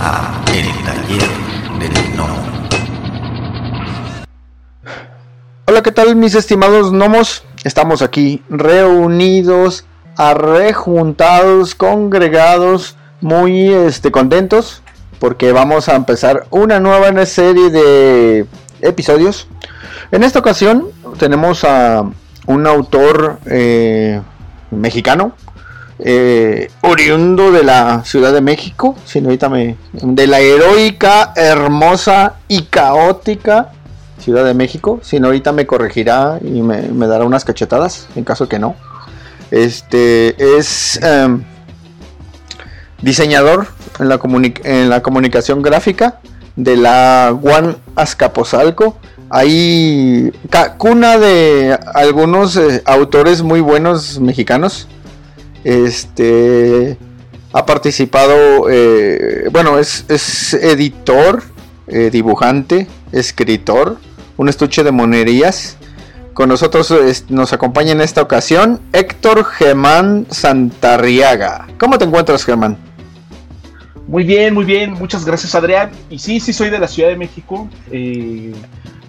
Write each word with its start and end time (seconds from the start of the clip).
a 0.00 0.42
El 0.54 0.66
Taller 0.84 1.28
del 1.78 2.14
Gnomo. 2.14 2.36
Hola, 5.66 5.82
¿qué 5.82 5.92
tal 5.92 6.16
mis 6.16 6.34
estimados 6.34 6.90
gnomos? 6.90 7.44
Estamos 7.64 8.02
aquí 8.02 8.42
reunidos, 8.48 9.84
arrejuntados, 10.16 11.74
congregados, 11.74 12.96
muy 13.20 13.68
este, 13.68 14.10
contentos 14.10 14.82
porque 15.20 15.52
vamos 15.52 15.88
a 15.88 15.96
empezar 15.96 16.46
una 16.50 16.80
nueva 16.80 17.26
serie 17.26 17.68
de 17.70 18.46
episodios. 18.80 19.46
En 20.10 20.24
esta 20.24 20.38
ocasión 20.38 20.88
tenemos 21.18 21.62
a 21.64 22.10
un 22.46 22.66
autor 22.66 23.38
eh, 23.44 24.20
mexicano, 24.70 25.34
eh, 26.02 26.70
oriundo 26.82 27.52
de 27.52 27.62
la 27.62 28.04
Ciudad 28.04 28.32
de 28.32 28.40
México, 28.40 28.96
ahorita 29.14 29.48
me, 29.48 29.76
de 29.92 30.26
la 30.26 30.40
heroica, 30.40 31.32
hermosa 31.36 32.34
y 32.48 32.62
caótica 32.62 33.72
Ciudad 34.20 34.44
de 34.44 34.54
México. 34.54 35.00
Si 35.02 35.16
ahorita 35.16 35.52
me 35.52 35.66
corregirá 35.66 36.38
y 36.42 36.62
me, 36.62 37.06
dará 37.06 37.24
unas 37.24 37.44
cachetadas, 37.44 38.06
en 38.16 38.24
caso 38.24 38.48
que 38.48 38.58
no. 38.58 38.76
Este 39.50 40.58
es 40.58 41.00
em, 41.02 41.42
diseñador 43.02 43.66
en 43.98 44.08
la, 44.08 44.20
en 44.64 44.90
la 44.90 45.02
comunicación 45.02 45.62
gráfica 45.62 46.20
de 46.56 46.76
la 46.76 47.36
Juan 47.40 47.76
Azcapotzalco. 47.96 48.96
Hay 49.30 50.32
cuna 50.76 51.18
de 51.18 51.78
algunos 51.94 52.56
eh, 52.56 52.82
autores 52.84 53.42
muy 53.42 53.60
buenos 53.60 54.18
mexicanos. 54.20 54.88
Este 55.64 56.96
ha 57.52 57.66
participado, 57.66 58.68
eh, 58.70 59.48
bueno, 59.50 59.78
es, 59.78 60.04
es 60.08 60.54
editor, 60.54 61.42
eh, 61.88 62.10
dibujante, 62.10 62.86
escritor, 63.12 63.98
un 64.36 64.48
estuche 64.48 64.84
de 64.84 64.92
monerías. 64.92 65.76
Con 66.32 66.48
nosotros 66.48 66.94
nos 67.28 67.52
acompaña 67.52 67.92
en 67.92 68.00
esta 68.00 68.22
ocasión 68.22 68.80
Héctor 68.92 69.44
Germán 69.44 70.26
Santarriaga. 70.30 71.66
¿Cómo 71.78 71.98
te 71.98 72.04
encuentras, 72.04 72.44
Germán? 72.44 72.78
Muy 74.10 74.24
bien, 74.24 74.54
muy 74.54 74.64
bien. 74.64 74.94
Muchas 74.94 75.24
gracias, 75.24 75.54
Adrián. 75.54 75.90
Y 76.10 76.18
sí, 76.18 76.40
sí, 76.40 76.52
soy 76.52 76.68
de 76.70 76.80
la 76.80 76.88
Ciudad 76.88 77.10
de 77.10 77.16
México. 77.16 77.68
Eh, 77.92 78.52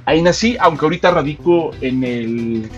ahí 0.05 0.21
nací, 0.21 0.57
aunque 0.59 0.85
ahorita 0.85 1.09
radico 1.09 1.71
en 1.81 2.03
el, 2.03 2.69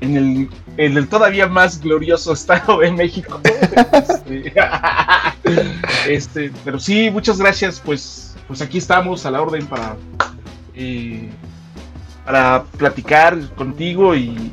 en 0.00 0.48
el, 0.76 1.08
todavía 1.08 1.46
más 1.46 1.80
glorioso 1.80 2.32
estado 2.34 2.80
de 2.80 2.92
México. 2.92 3.40
este, 3.92 4.52
este, 6.08 6.52
pero 6.64 6.78
sí, 6.78 7.10
muchas 7.10 7.38
gracias. 7.38 7.80
Pues, 7.84 8.36
pues 8.46 8.62
aquí 8.62 8.78
estamos 8.78 9.26
a 9.26 9.30
la 9.30 9.42
orden 9.42 9.66
para, 9.66 9.96
eh, 10.74 11.28
para 12.24 12.64
platicar 12.76 13.38
contigo 13.54 14.14
y, 14.14 14.52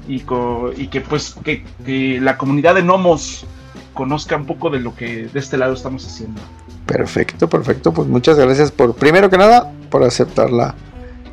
que 0.91 1.01
pues 1.01 1.35
que, 1.43 1.65
que 1.85 2.19
la 2.21 2.37
comunidad 2.37 2.75
de 2.75 2.81
gnomos 2.81 3.45
conozca 3.93 4.35
un 4.35 4.45
poco 4.45 4.69
de 4.69 4.79
lo 4.79 4.95
que 4.95 5.27
de 5.27 5.39
este 5.39 5.57
lado 5.57 5.73
estamos 5.73 6.05
haciendo. 6.05 6.41
Perfecto, 6.85 7.49
perfecto. 7.49 7.93
Pues 7.93 8.07
muchas 8.07 8.37
gracias 8.37 8.71
por, 8.71 8.95
primero 8.95 9.29
que 9.29 9.37
nada, 9.37 9.71
por 9.89 10.03
aceptar 10.03 10.51
la, 10.51 10.75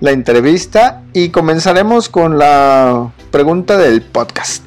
la 0.03 0.11
entrevista. 0.11 1.03
Y 1.15 1.31
comenzaremos 1.31 2.11
con 2.11 2.37
la 2.37 3.13
pregunta 3.31 3.79
del 3.79 4.03
podcast. 4.03 4.67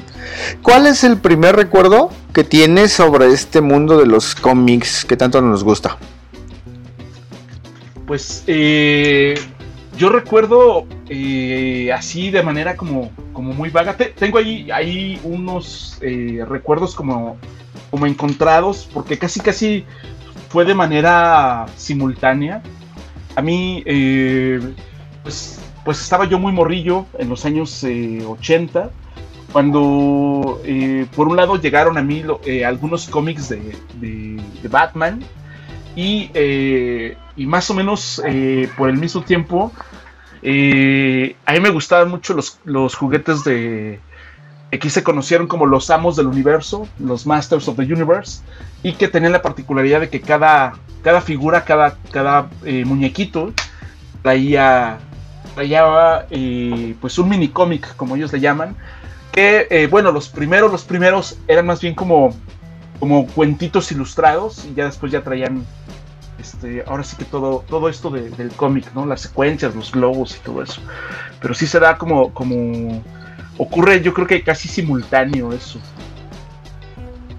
¿Cuál 0.63 0.87
es 0.87 1.03
el 1.03 1.17
primer 1.17 1.55
recuerdo 1.55 2.09
que 2.33 2.43
tienes 2.43 2.93
sobre 2.93 3.27
este 3.27 3.61
mundo 3.61 3.97
de 3.97 4.07
los 4.07 4.33
cómics 4.33 5.05
que 5.05 5.17
tanto 5.17 5.41
nos 5.41 5.63
gusta? 5.63 5.97
Pues 8.07 8.43
eh, 8.47 9.35
yo 9.97 10.09
recuerdo 10.09 10.85
eh, 11.09 11.91
así 11.93 12.31
de 12.31 12.41
manera 12.41 12.77
como, 12.77 13.11
como 13.33 13.53
muy 13.53 13.69
vaga. 13.69 13.97
Te, 13.97 14.05
tengo 14.05 14.37
ahí, 14.37 14.71
ahí 14.71 15.19
unos 15.23 15.97
eh, 16.01 16.45
recuerdos 16.47 16.95
como, 16.95 17.37
como 17.91 18.05
encontrados, 18.05 18.89
porque 18.93 19.17
casi 19.17 19.41
casi 19.41 19.83
fue 20.47 20.63
de 20.63 20.73
manera 20.73 21.65
simultánea. 21.75 22.61
A 23.35 23.41
mí, 23.41 23.83
eh, 23.85 24.61
pues, 25.25 25.59
pues 25.83 26.01
estaba 26.01 26.23
yo 26.25 26.39
muy 26.39 26.53
morrillo 26.53 27.05
en 27.19 27.27
los 27.27 27.43
años 27.43 27.83
80, 27.83 28.79
eh, 28.79 28.89
cuando 29.51 30.61
eh, 30.63 31.05
por 31.13 31.27
un 31.27 31.35
lado 31.35 31.59
llegaron 31.59 31.97
a 31.97 32.01
mí 32.01 32.23
algunos 32.65 33.07
cómics 33.09 33.49
de, 33.49 33.75
de, 33.99 34.67
Batman 34.69 35.21
y, 35.95 36.29
y, 37.35 37.45
más 37.45 37.69
o 37.69 37.73
menos 37.73 38.21
por 38.77 38.89
el 38.89 38.97
mismo 38.97 39.21
tiempo, 39.21 39.73
a 40.43 41.51
mí 41.53 41.59
me 41.59 41.69
gustaban 41.69 42.09
mucho 42.09 42.33
los, 42.33 42.59
los 42.63 42.95
juguetes 42.95 43.43
de, 43.43 43.99
aquí 44.75 44.89
se 44.89 45.03
conocieron 45.03 45.47
como 45.47 45.65
los 45.65 45.89
amos 45.89 46.15
del 46.15 46.27
universo, 46.27 46.87
los 46.99 47.25
Masters 47.25 47.67
of 47.67 47.77
the 47.77 47.83
Universe, 47.83 48.41
y 48.83 48.93
que 48.93 49.07
tenían 49.07 49.31
la 49.31 49.41
particularidad 49.41 50.01
de 50.01 50.09
que 50.09 50.21
cada, 50.21 50.73
cada 51.03 51.21
figura, 51.21 51.65
cada, 51.65 51.97
cada 52.11 52.49
eh, 52.63 52.85
muñequito 52.85 53.53
traía, 54.21 54.99
traía 55.55 56.27
eh, 56.29 56.95
pues 57.01 57.17
un 57.17 57.29
mini 57.29 57.47
cómic, 57.47 57.95
como 57.95 58.15
ellos 58.15 58.31
le 58.33 58.39
llaman, 58.39 58.75
que 59.31 59.67
eh, 59.69 59.87
bueno, 59.87 60.11
los 60.11 60.29
primeros, 60.29 60.71
los 60.71 60.83
primeros 60.83 61.37
eran 61.47 61.65
más 61.65 61.81
bien 61.81 61.95
como, 61.95 62.35
como 62.99 63.25
cuentitos 63.27 63.91
ilustrados 63.91 64.65
y 64.65 64.75
ya 64.75 64.85
después 64.85 65.11
ya 65.11 65.23
traían 65.23 65.65
este, 66.39 66.83
ahora 66.85 67.03
sí 67.03 67.15
que 67.15 67.25
todo, 67.25 67.63
todo 67.67 67.89
esto 67.89 68.09
del 68.09 68.51
cómic, 68.55 68.93
¿no? 68.93 69.05
Las 69.05 69.21
secuencias, 69.21 69.73
los 69.73 69.91
globos 69.91 70.35
y 70.35 70.39
todo 70.39 70.61
eso. 70.61 70.81
Pero 71.41 71.53
sí 71.53 71.65
se 71.65 71.79
da 71.79 71.97
como, 71.97 72.33
como 72.33 73.01
ocurre 73.57 74.01
yo 74.01 74.13
creo 74.13 74.27
que 74.27 74.43
casi 74.43 74.67
simultáneo 74.67 75.53
eso. 75.53 75.79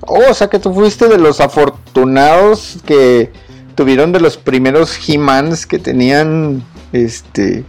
Oh, 0.00 0.30
o 0.30 0.34
sea 0.34 0.48
que 0.48 0.58
tú 0.58 0.72
fuiste 0.72 1.08
de 1.08 1.18
los 1.18 1.40
afortunados 1.40 2.78
que 2.86 3.32
tuvieron 3.74 4.12
de 4.12 4.20
los 4.20 4.36
primeros 4.36 4.96
He-Mans 5.06 5.66
que 5.66 5.78
tenían 5.78 6.62
este 6.92 7.64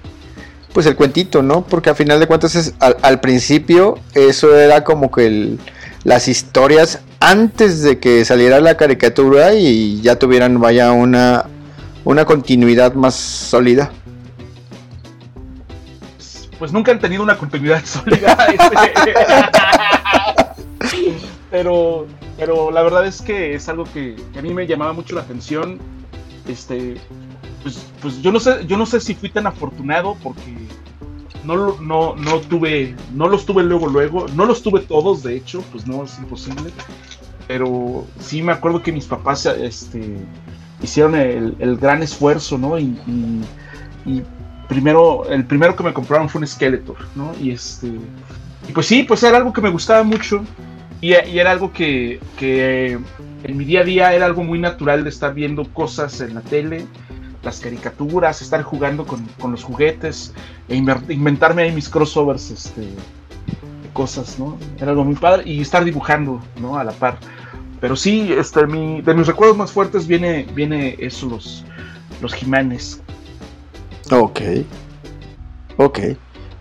pues 0.78 0.86
el 0.86 0.96
cuentito, 0.96 1.42
¿no? 1.42 1.66
Porque 1.66 1.90
a 1.90 1.96
final 1.96 2.20
de 2.20 2.28
cuentas 2.28 2.54
es, 2.54 2.76
al, 2.80 3.20
principio 3.20 3.98
eso 4.14 4.56
era 4.56 4.84
como 4.84 5.10
que 5.10 5.58
las 6.04 6.28
historias 6.28 7.00
antes 7.20 7.82
de 7.82 7.98
que 7.98 8.24
saliera 8.26 8.60
la 8.60 8.78
caricatura 8.78 9.56
y 9.56 10.00
ya 10.02 10.20
tuvieran 10.20 10.62
vaya 10.62 10.92
una 10.92 11.46
una 12.04 12.26
continuidad 12.26 12.94
más 12.94 13.16
sólida 13.16 13.92
pues 16.60 16.72
nunca 16.72 16.92
han 16.92 17.00
tenido 17.00 17.24
una 17.24 17.40
continuidad 17.40 17.84
sólida. 17.84 18.38
pero, 21.50 22.06
pero 22.38 22.70
la 22.70 22.84
verdad 22.84 23.08
es 23.08 23.24
que 23.24 23.56
es 23.56 23.68
algo 23.68 23.86
que, 23.86 24.16
a 24.38 24.44
mí 24.44 24.54
me 24.54 24.68
llamaba 24.68 24.94
mucho 24.94 25.16
la 25.16 25.22
atención. 25.22 25.80
Este, 26.48 26.98
pues, 27.64 27.86
pues 28.02 28.22
yo 28.22 28.32
no 28.32 28.40
sé, 28.40 28.66
yo 28.68 28.78
no 28.78 28.86
sé 28.86 29.00
si 29.00 29.16
fui 29.16 29.30
tan 29.30 29.48
afortunado 29.48 30.16
porque 30.24 30.54
no, 31.44 31.80
no, 31.80 32.16
no 32.16 32.40
tuve, 32.42 32.96
no 33.14 33.28
los 33.28 33.46
tuve 33.46 33.64
luego, 33.64 33.88
luego, 33.88 34.28
no 34.36 34.46
los 34.46 34.62
tuve 34.62 34.82
todos, 34.82 35.24
de 35.24 35.36
hecho, 35.36 35.64
pues 35.72 35.88
no 35.88 36.04
es 36.04 36.18
imposible. 36.20 36.72
Pero 37.48 38.06
sí 38.20 38.42
me 38.42 38.52
acuerdo 38.52 38.84
que 38.84 38.92
mis 38.92 39.06
papás, 39.06 39.46
este, 39.46 40.18
hicieron 40.82 41.16
el, 41.16 41.78
gran 41.78 42.04
esfuerzo, 42.04 42.58
¿no? 42.58 42.78
y, 42.78 43.00
y 44.06 44.22
primero, 44.68 45.26
el 45.30 45.46
primero 45.46 45.76
que 45.76 45.84
me 45.84 45.94
compraron 45.94 46.30
fue 46.30 46.42
un 46.42 46.48
Skeletor, 46.48 46.98
¿no? 47.16 47.34
Y 47.42 47.52
este. 47.52 47.88
Y 48.68 48.72
pues 48.74 48.86
sí, 48.86 49.04
pues 49.04 49.24
era 49.24 49.38
algo 49.38 49.54
que 49.54 49.62
me 49.62 49.70
gustaba 49.70 50.04
mucho. 50.04 50.44
Y, 51.00 51.14
era 51.14 51.52
algo 51.52 51.72
que, 51.72 52.20
que, 52.38 52.98
en 53.44 53.58
mi 53.58 53.66
día 53.66 53.82
a 53.82 53.84
día 53.84 54.14
era 54.14 54.26
algo 54.26 54.44
muy 54.44 54.60
natural 54.60 55.04
de 55.04 55.10
estar 55.10 55.34
viendo 55.34 55.64
cosas 55.74 56.22
en 56.22 56.36
la 56.36 56.42
tele, 56.42 56.86
las 57.48 57.62
caricaturas, 57.62 58.42
estar 58.42 58.62
jugando 58.62 59.06
con, 59.06 59.26
con 59.40 59.52
los 59.52 59.64
juguetes, 59.64 60.34
e 60.68 60.76
inventarme 60.76 61.64
ahí 61.64 61.72
mis 61.72 61.88
crossovers, 61.88 62.52
este, 62.52 62.82
de 62.82 63.90
cosas, 63.94 64.38
¿no? 64.38 64.58
Era 64.78 64.92
algo 64.92 65.06
muy 65.06 65.16
padre. 65.16 65.44
Y 65.46 65.62
estar 65.62 65.86
dibujando, 65.86 66.42
¿no? 66.62 66.78
A 66.78 66.84
la 66.84 66.92
par. 66.92 67.18
Pero 67.80 67.96
sí, 67.96 68.34
este, 68.34 68.68
mi, 68.68 69.02
de 69.02 69.14
mis 69.14 69.28
recuerdos 69.28 69.56
más 69.56 69.72
fuertes 69.72 70.08
viene, 70.08 70.46
viene 70.54 70.98
eso, 71.00 71.28
los, 71.28 71.64
los 72.22 72.34
Jimanes. 72.34 73.00
Ok. 74.12 74.42
Ok. 75.78 76.00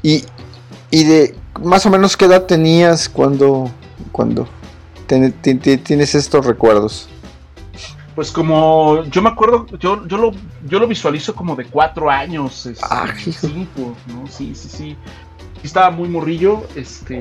Y, 0.05 0.25
y 0.93 1.05
de 1.05 1.35
más 1.65 1.85
o 1.85 1.91
menos 1.91 2.17
qué 2.17 2.27
edad 2.27 2.45
tenías 2.45 3.09
cuando, 3.09 3.69
cuando 4.13 4.47
tienes 5.07 6.15
estos 6.15 6.47
recuerdos? 6.47 7.09
Pues 8.17 8.33
como 8.33 9.05
yo 9.05 9.23
me 9.23 9.29
acuerdo, 9.29 9.67
yo, 9.79 10.07
yo, 10.09 10.17
lo, 10.17 10.33
yo 10.67 10.79
lo 10.81 10.89
visualizo 10.89 11.35
como 11.35 11.55
de 11.55 11.67
cuatro 11.67 12.11
años, 12.11 12.69
ah, 12.83 13.07
cinco, 13.17 13.95
¿no? 14.07 14.27
Sí, 14.27 14.55
sí, 14.55 14.69
sí. 14.69 14.97
Estaba 15.63 15.91
muy 15.91 16.09
morrillo, 16.09 16.67
este. 16.75 17.17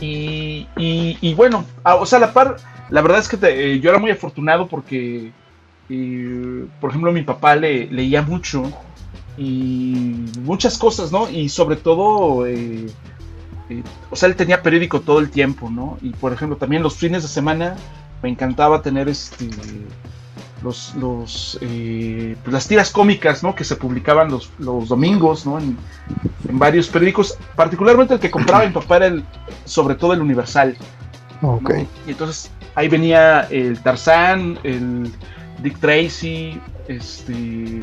Y, 0.00 0.66
y, 0.76 1.16
y 1.20 1.34
bueno, 1.34 1.64
o 1.84 2.04
sea, 2.04 2.18
la 2.18 2.34
par, 2.34 2.56
la 2.90 3.00
verdad 3.00 3.20
es 3.20 3.28
que 3.28 3.80
yo 3.80 3.88
era 3.88 3.98
muy 3.98 4.10
afortunado 4.10 4.66
porque 4.66 5.32
por 6.80 6.90
ejemplo, 6.90 7.12
mi 7.12 7.22
papá 7.22 7.56
le, 7.56 7.86
leía 7.86 8.22
mucho 8.22 8.62
y 9.36 10.24
muchas 10.40 10.78
cosas, 10.78 11.12
¿no? 11.12 11.28
Y 11.28 11.48
sobre 11.48 11.76
todo, 11.76 12.46
eh, 12.46 12.86
eh, 13.68 13.82
o 14.10 14.16
sea, 14.16 14.28
él 14.28 14.36
tenía 14.36 14.62
periódico 14.62 15.00
todo 15.00 15.18
el 15.18 15.30
tiempo, 15.30 15.70
¿no? 15.70 15.98
Y 16.02 16.10
por 16.10 16.32
ejemplo, 16.32 16.56
también 16.56 16.82
los 16.82 16.96
fines 16.96 17.22
de 17.22 17.28
semana 17.28 17.76
me 18.22 18.28
encantaba 18.28 18.82
tener 18.82 19.08
este 19.08 19.50
los, 20.62 20.94
los 20.94 21.58
eh, 21.60 22.36
pues 22.42 22.52
las 22.52 22.68
tiras 22.68 22.90
cómicas, 22.90 23.42
¿no? 23.42 23.54
Que 23.54 23.64
se 23.64 23.76
publicaban 23.76 24.30
los, 24.30 24.50
los 24.58 24.88
domingos, 24.88 25.44
¿no? 25.44 25.58
En, 25.58 25.76
varios 26.52 26.88
periódicos, 26.88 27.38
particularmente 27.56 28.14
el 28.14 28.20
que 28.20 28.30
compraba 28.30 28.66
mi 28.66 28.72
papá 28.72 28.96
era 28.96 29.06
el, 29.06 29.24
sobre 29.64 29.94
todo 29.94 30.12
el 30.12 30.20
Universal. 30.20 30.76
Ok. 31.40 31.70
Y 32.06 32.10
entonces 32.10 32.50
ahí 32.74 32.88
venía 32.88 33.42
el 33.50 33.80
Tarzán, 33.80 34.58
el 34.62 35.10
Dick 35.62 35.78
Tracy, 35.78 36.60
este. 36.88 37.80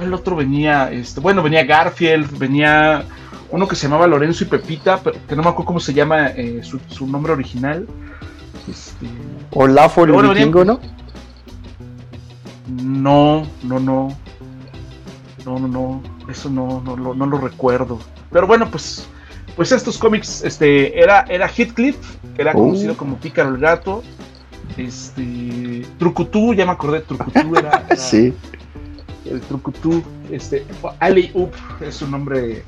El 0.00 0.14
otro 0.14 0.34
venía, 0.34 0.90
este, 0.90 1.20
bueno, 1.20 1.42
venía 1.42 1.62
Garfield, 1.64 2.38
venía 2.38 3.04
uno 3.50 3.68
que 3.68 3.76
se 3.76 3.86
llamaba 3.86 4.06
Lorenzo 4.06 4.44
y 4.44 4.46
Pepita, 4.46 4.98
pero 5.02 5.18
que 5.28 5.36
no 5.36 5.42
me 5.42 5.48
acuerdo 5.50 5.66
cómo 5.66 5.80
se 5.80 5.92
llama 5.92 6.28
eh, 6.28 6.62
su, 6.62 7.06
nombre 7.06 7.32
original. 7.32 7.86
Olafo 9.52 10.04
el 10.04 10.12
bueno, 10.12 10.34
vikingo, 10.34 10.64
¿no? 10.64 10.80
No, 12.68 13.42
no, 13.62 13.80
no. 13.80 14.16
No, 15.44 15.58
no, 15.58 15.68
no. 15.68 16.02
Eso 16.28 16.50
no, 16.50 16.80
no, 16.84 16.96
no, 16.96 17.14
no 17.14 17.26
lo 17.26 17.38
recuerdo. 17.38 17.98
Pero 18.30 18.46
bueno, 18.46 18.70
pues 18.70 19.08
pues 19.56 19.72
estos 19.72 19.98
cómics, 19.98 20.42
este, 20.42 20.98
era, 20.98 21.26
era 21.28 21.46
Heathcliff, 21.46 21.96
que 22.34 22.42
era 22.42 22.52
conocido 22.52 22.94
uh. 22.94 22.96
como 22.96 23.16
Pícaro 23.16 23.50
el 23.50 23.58
Gato, 23.58 24.02
este, 24.76 25.86
Trucutú, 25.98 26.54
ya 26.54 26.64
me 26.64 26.72
acordé, 26.72 27.00
Trucutú 27.00 27.56
era, 27.58 27.84
sí. 27.96 28.32
el 29.26 29.40
Trucutú, 29.42 30.02
este, 30.30 30.64
Ali 30.98 31.30
Up 31.34 31.50
es 31.80 31.96
su 31.96 32.08
nombre, 32.08 32.62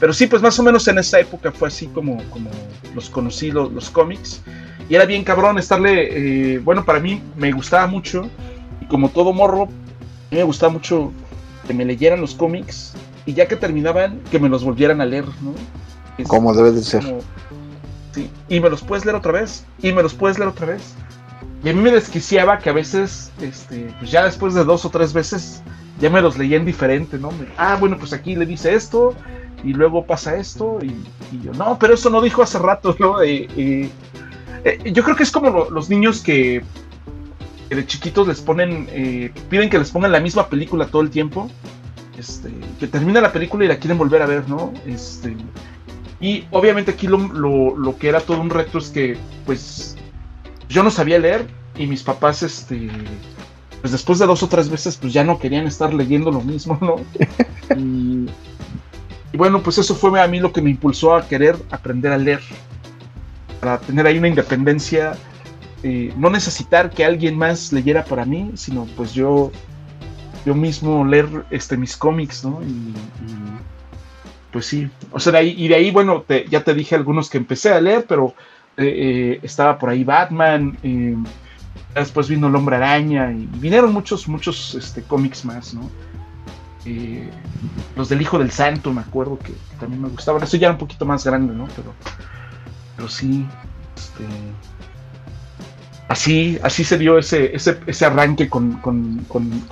pero 0.00 0.12
sí, 0.12 0.26
pues 0.26 0.42
más 0.42 0.58
o 0.58 0.62
menos 0.62 0.88
en 0.88 0.98
esa 0.98 1.20
época 1.20 1.52
fue 1.52 1.68
así 1.68 1.86
como, 1.88 2.22
como 2.30 2.50
los 2.94 3.10
conocí 3.10 3.50
los, 3.50 3.90
cómics, 3.90 4.42
y 4.88 4.94
era 4.94 5.04
bien 5.04 5.24
cabrón 5.24 5.58
estarle, 5.58 6.54
eh, 6.54 6.58
bueno, 6.60 6.84
para 6.84 7.00
mí 7.00 7.22
me 7.36 7.52
gustaba 7.52 7.86
mucho, 7.86 8.28
y 8.80 8.86
como 8.86 9.10
todo 9.10 9.32
morro, 9.32 9.64
a 9.64 9.66
mí 10.30 10.38
me 10.38 10.42
gustaba 10.44 10.72
mucho 10.72 11.12
que 11.66 11.74
me 11.74 11.84
leyeran 11.84 12.20
los 12.20 12.34
cómics, 12.34 12.94
y 13.26 13.34
ya 13.34 13.46
que 13.46 13.56
terminaban, 13.56 14.20
que 14.30 14.38
me 14.38 14.48
los 14.48 14.64
volvieran 14.64 15.00
a 15.00 15.06
leer, 15.06 15.26
¿no? 15.42 15.54
como 16.26 16.52
debe 16.52 16.72
de 16.72 16.82
ser. 16.82 17.04
sí, 18.12 18.30
y 18.48 18.58
me 18.58 18.70
los 18.70 18.82
puedes 18.82 19.04
leer 19.04 19.16
otra 19.16 19.32
vez, 19.32 19.64
y 19.82 19.92
me 19.92 20.02
los 20.02 20.14
puedes 20.14 20.38
leer 20.38 20.48
otra 20.48 20.66
vez. 20.66 20.94
Y 21.62 21.68
a 21.68 21.74
mí 21.74 21.80
me 21.80 21.90
desquiciaba 21.90 22.58
que 22.58 22.70
a 22.70 22.72
veces, 22.72 23.30
este, 23.40 23.92
pues 23.98 24.10
ya 24.10 24.24
después 24.24 24.54
de 24.54 24.64
dos 24.64 24.84
o 24.84 24.90
tres 24.90 25.12
veces, 25.12 25.62
ya 26.00 26.08
me 26.08 26.22
los 26.22 26.38
leía 26.38 26.56
en 26.56 26.64
diferente, 26.64 27.18
¿no? 27.18 27.30
ah, 27.56 27.76
bueno, 27.78 27.98
pues 27.98 28.12
aquí 28.12 28.34
le 28.34 28.46
dice 28.46 28.74
esto, 28.74 29.14
y 29.62 29.74
luego 29.74 30.06
pasa 30.06 30.36
esto, 30.36 30.78
y, 30.82 30.94
yo, 31.42 31.52
no, 31.52 31.78
pero 31.78 31.94
eso 31.94 32.10
no 32.10 32.22
dijo 32.22 32.42
hace 32.42 32.58
rato, 32.58 32.96
¿no? 32.98 33.22
Eh, 33.22 33.90
yo 34.84 35.02
creo 35.04 35.16
que 35.16 35.22
es 35.22 35.30
como 35.30 35.66
los 35.70 35.88
niños 35.88 36.20
que, 36.20 36.62
de 37.68 37.86
chiquitos 37.86 38.26
les 38.26 38.40
ponen, 38.40 38.88
eh, 38.90 39.32
piden 39.50 39.70
que 39.70 39.78
les 39.78 39.90
pongan 39.90 40.12
la 40.12 40.20
misma 40.20 40.48
película 40.48 40.86
todo 40.86 41.02
el 41.02 41.10
tiempo, 41.10 41.50
este, 42.18 42.52
que 42.80 42.86
termina 42.86 43.20
la 43.20 43.32
película 43.32 43.64
y 43.64 43.68
la 43.68 43.78
quieren 43.78 43.98
volver 43.98 44.22
a 44.22 44.26
ver, 44.26 44.48
¿no? 44.48 44.72
Este, 44.86 45.36
y 46.20 46.44
obviamente 46.50 46.92
aquí 46.92 47.06
lo, 47.06 47.18
lo, 47.18 47.98
que 47.98 48.08
era 48.08 48.20
todo 48.20 48.40
un 48.40 48.50
reto 48.50 48.78
es 48.78 48.88
que, 48.88 49.16
pues, 49.46 49.96
yo 50.68 50.82
no 50.82 50.90
sabía 50.90 51.18
leer 51.18 51.46
y 51.76 51.86
mis 51.86 52.02
papás, 52.02 52.42
este, 52.42 52.88
pues 53.80 53.92
después 53.92 54.18
de 54.18 54.26
dos 54.26 54.42
o 54.42 54.48
tres 54.48 54.68
veces, 54.68 54.96
pues 54.96 55.12
ya 55.12 55.22
no 55.22 55.38
querían 55.38 55.66
estar 55.66 55.94
leyendo 55.94 56.32
lo 56.32 56.40
mismo, 56.40 56.76
¿no? 56.80 56.96
y, 57.76 58.26
bueno, 59.36 59.62
pues 59.62 59.78
eso 59.78 59.94
fue 59.94 60.20
a 60.20 60.26
mí 60.26 60.40
lo 60.40 60.52
que 60.52 60.62
me 60.62 60.70
impulsó 60.70 61.14
a 61.14 61.28
querer 61.28 61.56
aprender 61.70 62.12
a 62.12 62.18
leer, 62.18 62.40
para 63.60 63.78
tener 63.78 64.06
ahí 64.06 64.18
una 64.18 64.28
independencia, 64.28 65.16
eh, 65.82 66.12
no 66.16 66.30
necesitar 66.30 66.90
que 66.90 67.04
alguien 67.04 67.36
más 67.36 67.72
leyera 67.72 68.04
para 68.04 68.24
mí, 68.24 68.52
sino 68.54 68.86
pues 68.96 69.14
yo, 69.14 69.52
yo 70.44 70.54
mismo 70.54 71.04
leer 71.04 71.44
este, 71.50 71.76
mis 71.76 71.96
cómics, 71.96 72.44
¿no? 72.44 72.60
y 72.62 72.94
pues 74.52 74.66
sí, 74.66 74.88
o 75.12 75.20
sea, 75.20 75.32
de 75.32 75.38
ahí, 75.38 75.54
y 75.58 75.68
de 75.68 75.74
ahí, 75.74 75.90
bueno, 75.90 76.24
ya 76.48 76.64
te 76.64 76.72
dije 76.72 76.94
algunos 76.94 77.28
que 77.28 77.36
empecé 77.36 77.70
a 77.70 77.80
leer, 77.80 78.06
pero 78.08 78.34
eh, 78.78 78.86
eh, 78.86 79.40
estaba 79.42 79.78
por 79.78 79.90
ahí 79.90 80.04
Batman, 80.04 80.78
después 81.94 82.28
vino 82.28 82.48
El 82.48 82.56
Hombre 82.56 82.76
Araña, 82.76 83.30
y 83.30 83.46
vinieron 83.58 83.92
muchos, 83.92 84.26
muchos 84.26 84.74
este, 84.74 85.02
cómics 85.02 85.44
más, 85.44 85.74
¿no? 85.74 85.90
los 87.96 88.08
del 88.08 88.22
Hijo 88.22 88.38
del 88.38 88.50
Santo, 88.50 88.90
me 88.94 89.02
acuerdo 89.02 89.38
que, 89.38 89.52
también 89.78 90.00
me 90.00 90.08
gustaban, 90.08 90.42
eso 90.42 90.56
ya 90.56 90.68
era 90.68 90.72
un 90.72 90.78
poquito 90.78 91.04
más 91.04 91.22
grande, 91.22 91.52
¿no? 91.52 91.68
Pero, 91.76 91.92
pero 92.98 93.08
sí, 93.08 93.46
este, 93.96 94.24
así, 96.08 96.58
así 96.64 96.82
se 96.82 96.98
dio 96.98 97.16
ese, 97.16 97.54
ese, 97.54 97.78
ese 97.86 98.04
arranque 98.04 98.50
con, 98.50 98.80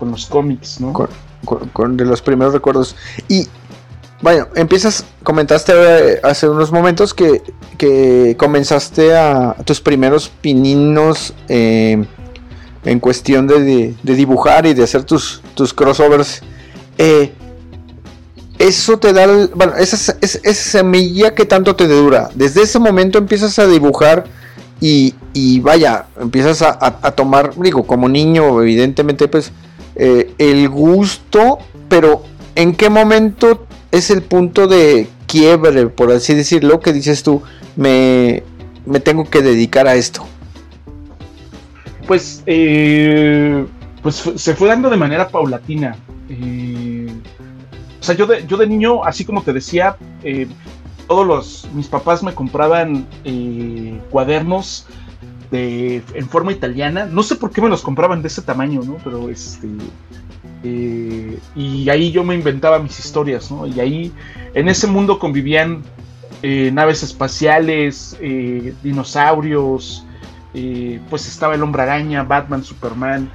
los 0.00 0.26
cómics, 0.26 0.80
¿no? 0.80 0.92
Con, 0.92 1.96
de 1.96 2.04
los 2.04 2.22
primeros 2.22 2.54
recuerdos. 2.54 2.94
Y 3.26 3.48
bueno, 4.22 4.46
empiezas, 4.54 5.04
comentaste 5.24 5.72
eh, 5.74 6.20
hace 6.22 6.48
unos 6.48 6.70
momentos 6.70 7.12
que, 7.12 8.36
comenzaste 8.38 9.16
a, 9.16 9.56
tus 9.64 9.80
primeros 9.80 10.28
pininos 10.28 11.34
eh, 11.48 12.06
en 12.84 13.00
cuestión 13.00 13.48
de, 13.48 13.96
dibujar 14.04 14.66
y 14.66 14.74
de 14.74 14.84
hacer 14.84 15.02
tus, 15.02 15.42
tus 15.56 15.74
crossovers. 15.74 16.42
Eh, 16.96 17.32
eso 18.58 18.98
te 18.98 19.12
da, 19.12 19.26
bueno, 19.54 19.74
esa, 19.76 20.16
esa, 20.20 20.54
semilla 20.54 21.34
que 21.34 21.44
tanto 21.44 21.76
te 21.76 21.86
dura. 21.86 22.30
Desde 22.34 22.62
ese 22.62 22.78
momento 22.78 23.18
empiezas 23.18 23.58
a 23.58 23.66
dibujar 23.66 24.24
y, 24.80 25.14
vaya, 25.60 26.06
empiezas 26.20 26.62
a, 26.62 27.10
tomar, 27.12 27.54
digo, 27.56 27.86
como 27.86 28.08
niño, 28.08 28.62
evidentemente, 28.62 29.28
pues, 29.28 29.52
el 29.96 30.68
gusto, 30.68 31.58
pero 31.88 32.22
¿en 32.54 32.74
qué 32.74 32.90
momento 32.90 33.66
es 33.90 34.10
el 34.10 34.22
punto 34.22 34.66
de 34.66 35.08
quiebre, 35.26 35.86
por 35.86 36.10
así 36.12 36.34
decirlo, 36.34 36.80
que 36.80 36.92
dices 36.92 37.22
tú, 37.22 37.42
me, 37.76 38.42
tengo 39.02 39.24
que 39.24 39.42
dedicar 39.42 39.86
a 39.86 39.94
esto? 39.94 40.26
Pues, 42.06 42.42
eh, 42.46 43.66
pues 44.02 44.30
se 44.36 44.54
fue 44.54 44.68
dando 44.68 44.90
de 44.90 44.96
manera 44.96 45.28
paulatina. 45.28 45.96
Eh, 46.28 46.85
sea, 48.06 48.14
yo 48.14 48.26
de, 48.26 48.46
yo 48.46 48.56
de 48.56 48.66
niño, 48.66 49.04
así 49.04 49.24
como 49.24 49.42
te 49.42 49.52
decía, 49.52 49.96
eh, 50.22 50.46
todos 51.08 51.26
los, 51.26 51.68
mis 51.72 51.88
papás 51.88 52.22
me 52.22 52.34
compraban 52.34 53.06
cuadernos 54.10 54.86
de, 55.50 56.02
en 56.14 56.28
forma 56.28 56.52
italiana. 56.52 57.06
No 57.06 57.22
sé 57.22 57.36
por 57.36 57.50
qué 57.50 57.60
me 57.60 57.68
los 57.68 57.82
compraban 57.82 58.22
de 58.22 58.28
ese 58.28 58.42
tamaño, 58.42 58.80
¿no? 58.82 58.96
Pero 59.04 59.28
este, 59.28 59.68
eh, 60.64 61.38
y 61.54 61.88
ahí 61.88 62.10
yo 62.10 62.24
me 62.24 62.34
inventaba 62.34 62.78
mis 62.78 62.98
historias, 62.98 63.50
¿no? 63.50 63.66
Y 63.66 63.78
ahí 63.78 64.12
en 64.54 64.68
ese 64.68 64.86
mundo 64.86 65.18
convivían 65.18 65.82
eh, 66.42 66.70
naves 66.72 67.02
espaciales, 67.02 68.16
eh, 68.20 68.74
dinosaurios, 68.82 70.04
pues 71.10 71.28
estaba 71.28 71.54
el 71.54 71.62
hombre 71.62 71.82
araña, 71.82 72.22
Batman, 72.22 72.64
Superman, 72.64 73.30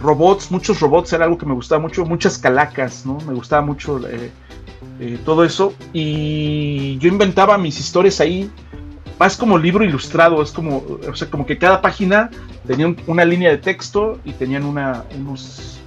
robots, 0.00 0.50
muchos 0.50 0.80
robots, 0.80 1.12
era 1.12 1.24
algo 1.24 1.38
que 1.38 1.46
me 1.46 1.54
gustaba 1.54 1.80
mucho, 1.80 2.04
muchas 2.04 2.38
calacas, 2.38 3.04
¿no? 3.04 3.18
Me 3.26 3.34
gustaba 3.34 3.62
mucho 3.62 4.00
todo 5.24 5.44
eso. 5.44 5.74
Y 5.92 6.98
yo 6.98 7.08
inventaba 7.08 7.58
mis 7.58 7.78
historias 7.78 8.20
ahí, 8.20 8.50
más 9.18 9.36
como 9.36 9.58
libro 9.58 9.84
ilustrado, 9.84 10.42
es 10.42 10.52
como, 10.52 10.84
o 11.08 11.14
sea, 11.14 11.28
como 11.28 11.46
que 11.46 11.58
cada 11.58 11.80
página 11.80 12.30
tenía 12.66 12.94
una 13.06 13.24
línea 13.24 13.50
de 13.50 13.58
texto 13.58 14.18
y 14.24 14.32
tenían 14.32 14.64
una, 14.64 15.04
unos 15.18 15.78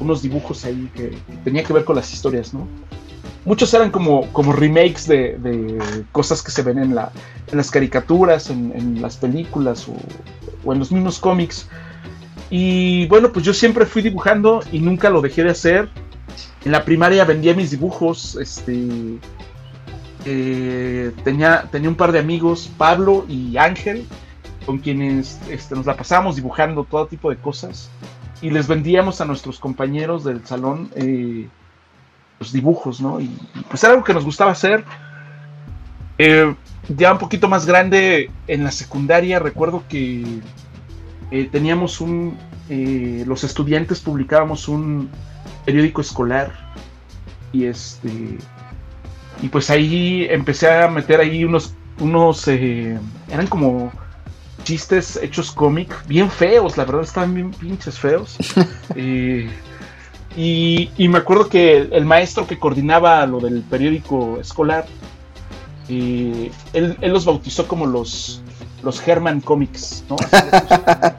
unos 0.00 0.22
dibujos 0.22 0.64
ahí 0.64 0.90
que, 0.94 1.16
tenía 1.44 1.62
que 1.62 1.72
ver 1.72 1.84
con 1.84 1.96
las 1.96 2.12
historias, 2.12 2.52
¿no? 2.52 2.66
Muchos 3.44 3.72
eran 3.72 3.90
como, 3.90 4.26
como 4.32 4.52
remakes 4.52 5.06
de, 5.06 5.78
cosas 6.12 6.42
que 6.42 6.50
se 6.50 6.62
ven 6.62 6.78
en, 6.78 6.94
la, 6.94 7.10
en 7.50 7.56
las 7.56 7.70
caricaturas, 7.70 8.50
en, 8.50 9.00
las 9.00 9.16
películas 9.16 9.86
o, 9.88 10.72
en 10.72 10.78
los 10.78 10.92
mismos 10.92 11.18
cómics. 11.18 11.68
Y 12.50 13.06
bueno, 13.06 13.32
pues 13.32 13.44
yo 13.44 13.54
siempre 13.54 13.86
fui 13.86 14.02
dibujando 14.02 14.60
y 14.72 14.80
nunca 14.80 15.08
lo 15.08 15.20
dejé 15.20 15.44
de 15.44 15.50
hacer. 15.50 15.88
En 16.64 16.72
la 16.72 16.84
primaria 16.84 17.24
vendía 17.24 17.54
mis 17.54 17.70
dibujos, 17.70 18.36
este, 18.36 19.18
eh, 20.26 21.12
tenía, 21.24 21.68
tenía 21.70 21.88
un 21.88 21.94
par 21.94 22.12
de 22.12 22.18
amigos, 22.18 22.70
Pablo 22.76 23.24
y 23.28 23.56
Ángel, 23.56 24.06
con 24.66 24.78
quienes 24.78 25.38
este, 25.48 25.74
nos 25.74 25.86
la 25.86 25.96
pasábamos 25.96 26.36
dibujando 26.36 26.84
todo 26.84 27.06
tipo 27.06 27.30
de 27.30 27.36
cosas 27.36 27.90
y 28.42 28.50
les 28.50 28.66
vendíamos 28.66 29.20
a 29.20 29.24
nuestros 29.24 29.58
compañeros 29.58 30.24
del 30.24 30.46
salón 30.46 30.90
eh, 30.94 31.48
los 32.38 32.52
dibujos, 32.52 33.00
¿no? 33.00 33.20
Y, 33.20 33.30
pues 33.68 33.82
era 33.84 33.92
algo 33.92 34.04
que 34.04 34.14
nos 34.14 34.24
gustaba 34.24 34.52
hacer. 34.52 34.84
Eh, 36.18 36.54
ya 36.88 37.12
un 37.12 37.18
poquito 37.18 37.48
más 37.48 37.66
grande 37.66 38.30
en 38.46 38.64
la 38.64 38.70
secundaria, 38.70 39.38
recuerdo 39.38 39.84
que 39.88 40.40
eh, 41.30 41.48
teníamos 41.50 42.00
un, 42.00 42.36
eh, 42.68 43.24
los 43.26 43.44
estudiantes 43.44 44.00
publicábamos 44.00 44.66
un 44.68 45.08
periódico 45.64 46.00
escolar 46.00 46.52
y 47.52 47.66
este, 47.66 48.38
y 49.42 49.48
pues 49.48 49.70
ahí 49.70 50.26
empecé 50.28 50.70
a 50.70 50.88
meter 50.88 51.20
ahí 51.20 51.44
unos, 51.44 51.74
unos, 52.00 52.48
eh, 52.48 52.98
eran 53.30 53.46
como 53.46 53.92
chistes 54.64 55.18
hechos 55.22 55.52
cómic, 55.52 55.94
bien 56.06 56.30
feos, 56.30 56.76
la 56.76 56.84
verdad 56.84 57.02
estaban 57.02 57.34
bien 57.34 57.52
pinches 57.52 57.98
feos. 57.98 58.36
y, 58.96 59.48
y, 60.36 61.08
me 61.08 61.18
acuerdo 61.18 61.48
que 61.48 61.76
el, 61.76 62.04
maestro 62.04 62.46
que 62.46 62.58
coordinaba 62.58 63.24
lo 63.26 63.40
del 63.40 63.62
periódico 63.62 64.38
escolar, 64.40 64.86
él, 65.88 66.52
él, 66.72 66.96
los 67.12 67.24
bautizó 67.24 67.66
como 67.66 67.86
los, 67.86 68.42
los 68.82 69.06
Herman 69.06 69.40
Comics, 69.40 70.04
¿no? 70.08 70.16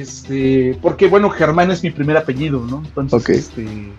este, 0.00 0.78
porque 0.82 1.08
bueno, 1.08 1.30
Germán 1.30 1.70
es 1.70 1.82
mi 1.82 1.90
primer 1.90 2.16
apellido, 2.16 2.64
¿no? 2.66 2.82
Entonces, 2.96 3.48
este, 3.48 3.92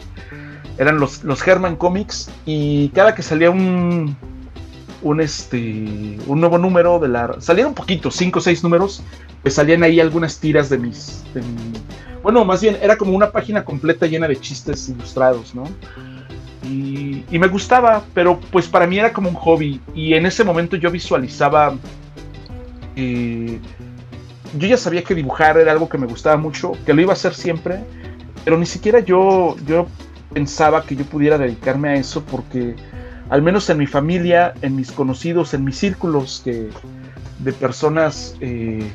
eran 0.78 1.00
los, 1.00 1.24
los 1.24 1.46
Herman 1.46 1.76
Comics 1.76 2.30
y 2.46 2.90
cada 2.90 3.16
que 3.16 3.22
salía 3.22 3.50
un, 3.50 4.16
un, 5.02 5.22
este, 5.22 6.18
un 6.28 6.40
nuevo 6.40 6.58
número 6.58 7.00
de 7.00 7.08
la... 7.08 7.36
Salían 7.40 7.68
un 7.68 7.74
poquito, 7.74 8.12
cinco 8.12 8.40
o 8.40 8.42
seis 8.42 8.64
números, 8.64 9.04
pues 9.42 9.56
salían 9.56 9.84
ahí 9.84 10.00
algunas 10.00 10.40
tiras 10.40 10.70
de 10.70 10.78
mis... 10.78 11.24
bueno, 12.24 12.46
más 12.46 12.62
bien 12.62 12.78
era 12.82 12.98
como 12.98 13.14
una 13.14 13.32
página 13.32 13.64
completa 13.64 14.06
llena 14.06 14.28
de 14.28 14.40
chistes 14.40 14.90
ilustrados, 14.90 15.56
¿no? 15.56 15.64
Y, 16.64 17.26
y, 17.32 17.40
me 17.40 17.48
gustaba, 17.48 18.04
pero 18.14 18.40
pues 18.52 18.68
para 18.68 18.86
mí 18.86 19.00
era 19.00 19.12
como 19.12 19.30
un 19.30 19.36
hobby 19.36 19.82
y 19.96 20.14
en 20.14 20.28
ese 20.28 20.44
momento 20.44 20.76
yo 20.76 20.92
visualizaba 20.92 21.76
yo 24.58 24.68
ya 24.68 24.78
sabía 24.78 25.04
que 25.04 25.16
dibujar 25.16 25.58
era 25.58 25.72
algo 25.72 25.90
que 25.90 25.98
me 25.98 26.08
gustaba 26.08 26.38
mucho, 26.38 26.74
que 26.86 26.94
lo 26.94 27.02
iba 27.02 27.12
a 27.12 27.14
hacer 27.14 27.34
siempre, 27.34 27.84
pero 28.44 28.58
ni 28.58 28.66
siquiera 28.66 29.00
yo, 29.00 29.56
yo 29.66 29.88
pensaba 30.34 30.84
que 30.84 30.96
yo 30.96 31.06
pudiera 31.06 31.38
dedicarme 31.38 31.90
a 31.90 31.96
eso 31.96 32.24
porque 32.24 32.76
al 33.30 33.42
menos 33.42 33.70
en 33.70 33.78
mi 33.78 33.88
familia, 33.88 34.54
en 34.62 34.76
mis 34.76 34.92
conocidos, 34.92 35.54
en 35.54 35.64
mis 35.64 35.78
círculos 35.78 36.42
que, 36.44 36.70
de 37.40 37.54
personas, 37.54 38.36
eh, 38.42 38.92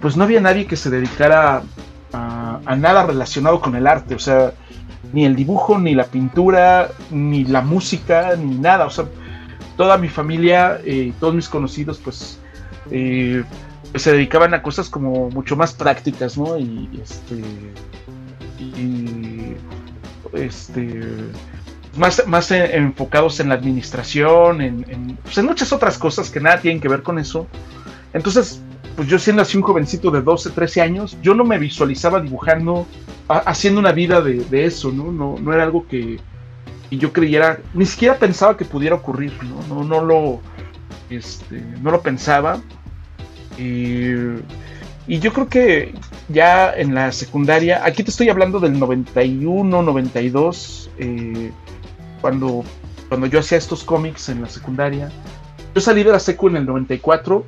pues 0.00 0.16
no 0.16 0.24
había 0.24 0.40
nadie 0.40 0.66
que 0.66 0.76
se 0.76 0.90
dedicara 0.90 1.62
a, 2.12 2.76
nada 2.76 3.04
relacionado 3.04 3.60
con 3.60 3.76
el 3.76 3.86
arte, 3.86 4.14
o 4.14 4.18
sea, 4.18 4.52
ni 5.12 5.24
el 5.24 5.36
dibujo, 5.36 5.78
ni 5.78 5.94
la 5.94 6.04
pintura, 6.04 6.88
ni 7.10 7.44
la 7.44 7.60
música, 7.60 8.36
ni 8.36 8.56
nada, 8.56 8.86
o 8.86 8.90
sea, 8.90 9.04
toda 9.76 9.98
mi 9.98 10.08
familia, 10.08 10.80
eh, 10.84 11.12
todos 11.20 11.34
mis 11.34 11.48
conocidos, 11.48 11.98
pues 11.98 12.38
eh, 12.90 13.44
se 13.94 14.12
dedicaban 14.12 14.54
a 14.54 14.62
cosas 14.62 14.88
como 14.88 15.30
mucho 15.30 15.56
más 15.56 15.72
prácticas, 15.72 16.36
¿no? 16.36 16.58
Y, 16.58 16.88
este. 17.02 17.34
Y. 18.58 19.54
Este. 20.32 21.02
Más, 21.96 22.26
más 22.26 22.50
enfocados 22.52 23.40
en 23.40 23.48
la 23.48 23.56
administración, 23.56 24.60
en, 24.60 25.18
pues 25.22 25.36
en, 25.38 25.46
muchas 25.46 25.72
otras 25.72 25.98
cosas 25.98 26.30
que 26.30 26.38
nada 26.38 26.60
tienen 26.60 26.80
que 26.80 26.88
ver 26.88 27.02
con 27.02 27.18
eso. 27.18 27.46
Entonces, 28.12 28.60
pues 28.94 29.08
yo 29.08 29.18
siendo 29.18 29.42
así 29.42 29.56
un 29.56 29.64
jovencito 29.64 30.10
de 30.10 30.22
12, 30.22 30.50
13 30.50 30.82
años, 30.82 31.16
yo 31.22 31.34
no 31.34 31.44
me 31.44 31.58
visualizaba 31.58 32.20
dibujando, 32.20 32.86
haciendo 33.28 33.80
una 33.80 33.92
vida 33.92 34.20
de, 34.20 34.64
eso, 34.64 34.92
¿no? 34.92 35.10
¿no? 35.10 35.36
No 35.40 35.52
era 35.52 35.64
algo 35.64 35.88
que 35.88 36.20
yo 36.90 37.12
creyera, 37.12 37.60
ni 37.74 37.86
siquiera 37.86 38.16
pensaba 38.16 38.56
que 38.56 38.64
pudiera 38.64 38.96
ocurrir, 38.96 39.32
¿no? 39.42 39.74
No, 39.74 39.84
no 39.84 40.04
lo, 40.04 40.40
este, 41.10 41.60
no 41.82 41.90
lo 41.90 42.00
pensaba. 42.00 42.60
Y, 43.58 45.18
yo 45.18 45.32
creo 45.32 45.48
que 45.48 45.94
ya 46.28 46.72
en 46.72 46.94
la 46.94 47.12
secundaria, 47.12 47.84
aquí 47.84 48.02
te 48.02 48.10
estoy 48.10 48.28
hablando 48.28 48.60
del 48.60 48.78
91, 48.78 49.82
92, 49.82 50.90
eh, 50.98 51.50
cuando, 52.20 52.62
cuando 53.08 53.26
yo 53.26 53.40
hacía 53.40 53.58
estos 53.58 53.84
cómics 53.84 54.28
en 54.28 54.42
la 54.42 54.48
secundaria. 54.48 55.10
Yo 55.74 55.80
salí 55.80 56.02
de 56.02 56.12
la 56.12 56.20
secu 56.20 56.48
en 56.48 56.56
el 56.56 56.66
94. 56.66 57.44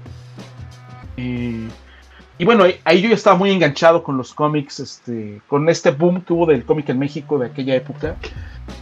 y 1.16 2.44
bueno, 2.44 2.64
ahí 2.84 3.02
yo 3.02 3.10
ya 3.10 3.14
estaba 3.14 3.36
muy 3.36 3.50
enganchado 3.50 4.02
con 4.02 4.16
los 4.16 4.32
cómics, 4.32 4.80
este, 4.80 5.42
con 5.46 5.68
este 5.68 5.90
boom 5.90 6.22
que 6.22 6.32
hubo 6.32 6.46
del 6.46 6.64
cómic 6.64 6.88
en 6.88 6.98
México 6.98 7.38
de 7.38 7.46
aquella 7.46 7.74
época. 7.74 8.16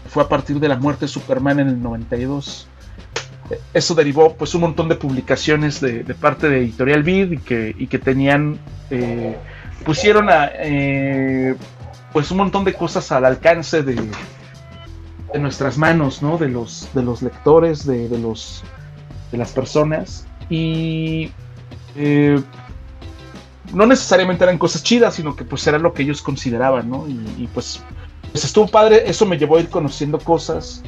Fue 0.08 0.22
a 0.22 0.28
partir 0.28 0.60
de 0.60 0.68
la 0.68 0.76
muerte 0.76 1.06
de 1.06 1.08
Superman 1.08 1.58
en 1.58 1.68
el 1.68 1.82
92 1.82 2.68
eso 3.72 3.94
derivó 3.94 4.34
pues 4.34 4.54
un 4.54 4.62
montón 4.62 4.88
de 4.88 4.96
publicaciones 4.96 5.80
de, 5.80 6.02
parte 6.20 6.48
de 6.48 6.58
Editorial 6.58 7.02
Vid 7.02 7.32
y 7.32 7.38
que, 7.38 7.74
y 7.78 7.86
que 7.86 7.98
tenían, 7.98 8.58
eh, 8.90 9.36
pusieron 9.84 10.28
a, 10.28 10.50
eh, 10.54 11.54
pues 12.12 12.30
un 12.30 12.38
montón 12.38 12.64
de 12.64 12.74
cosas 12.74 13.10
al 13.12 13.24
alcance 13.24 13.82
de, 13.82 13.94
de 15.32 15.38
nuestras 15.38 15.78
manos, 15.78 16.22
¿no? 16.22 16.38
De 16.38 16.48
los, 16.48 16.88
de 16.94 17.02
los 17.02 17.22
lectores, 17.22 17.86
de, 17.86 18.08
los, 18.18 18.62
de 19.30 19.38
las 19.38 19.52
personas. 19.52 20.26
Y 20.50 21.30
eh, 21.96 22.40
no 23.72 23.86
necesariamente 23.86 24.44
eran 24.44 24.58
cosas 24.58 24.82
chidas, 24.82 25.14
sino 25.14 25.36
que 25.36 25.44
pues 25.44 25.66
era 25.66 25.78
lo 25.78 25.92
que 25.92 26.02
ellos 26.02 26.22
consideraban, 26.22 26.88
¿no? 26.88 27.06
Y, 27.08 27.44
y 27.44 27.48
pues, 27.52 27.82
pues 28.32 28.44
estuvo 28.44 28.66
padre, 28.66 29.04
eso 29.06 29.26
me 29.26 29.38
llevó 29.38 29.56
a 29.56 29.60
ir 29.60 29.68
conociendo 29.68 30.18
cosas 30.18 30.82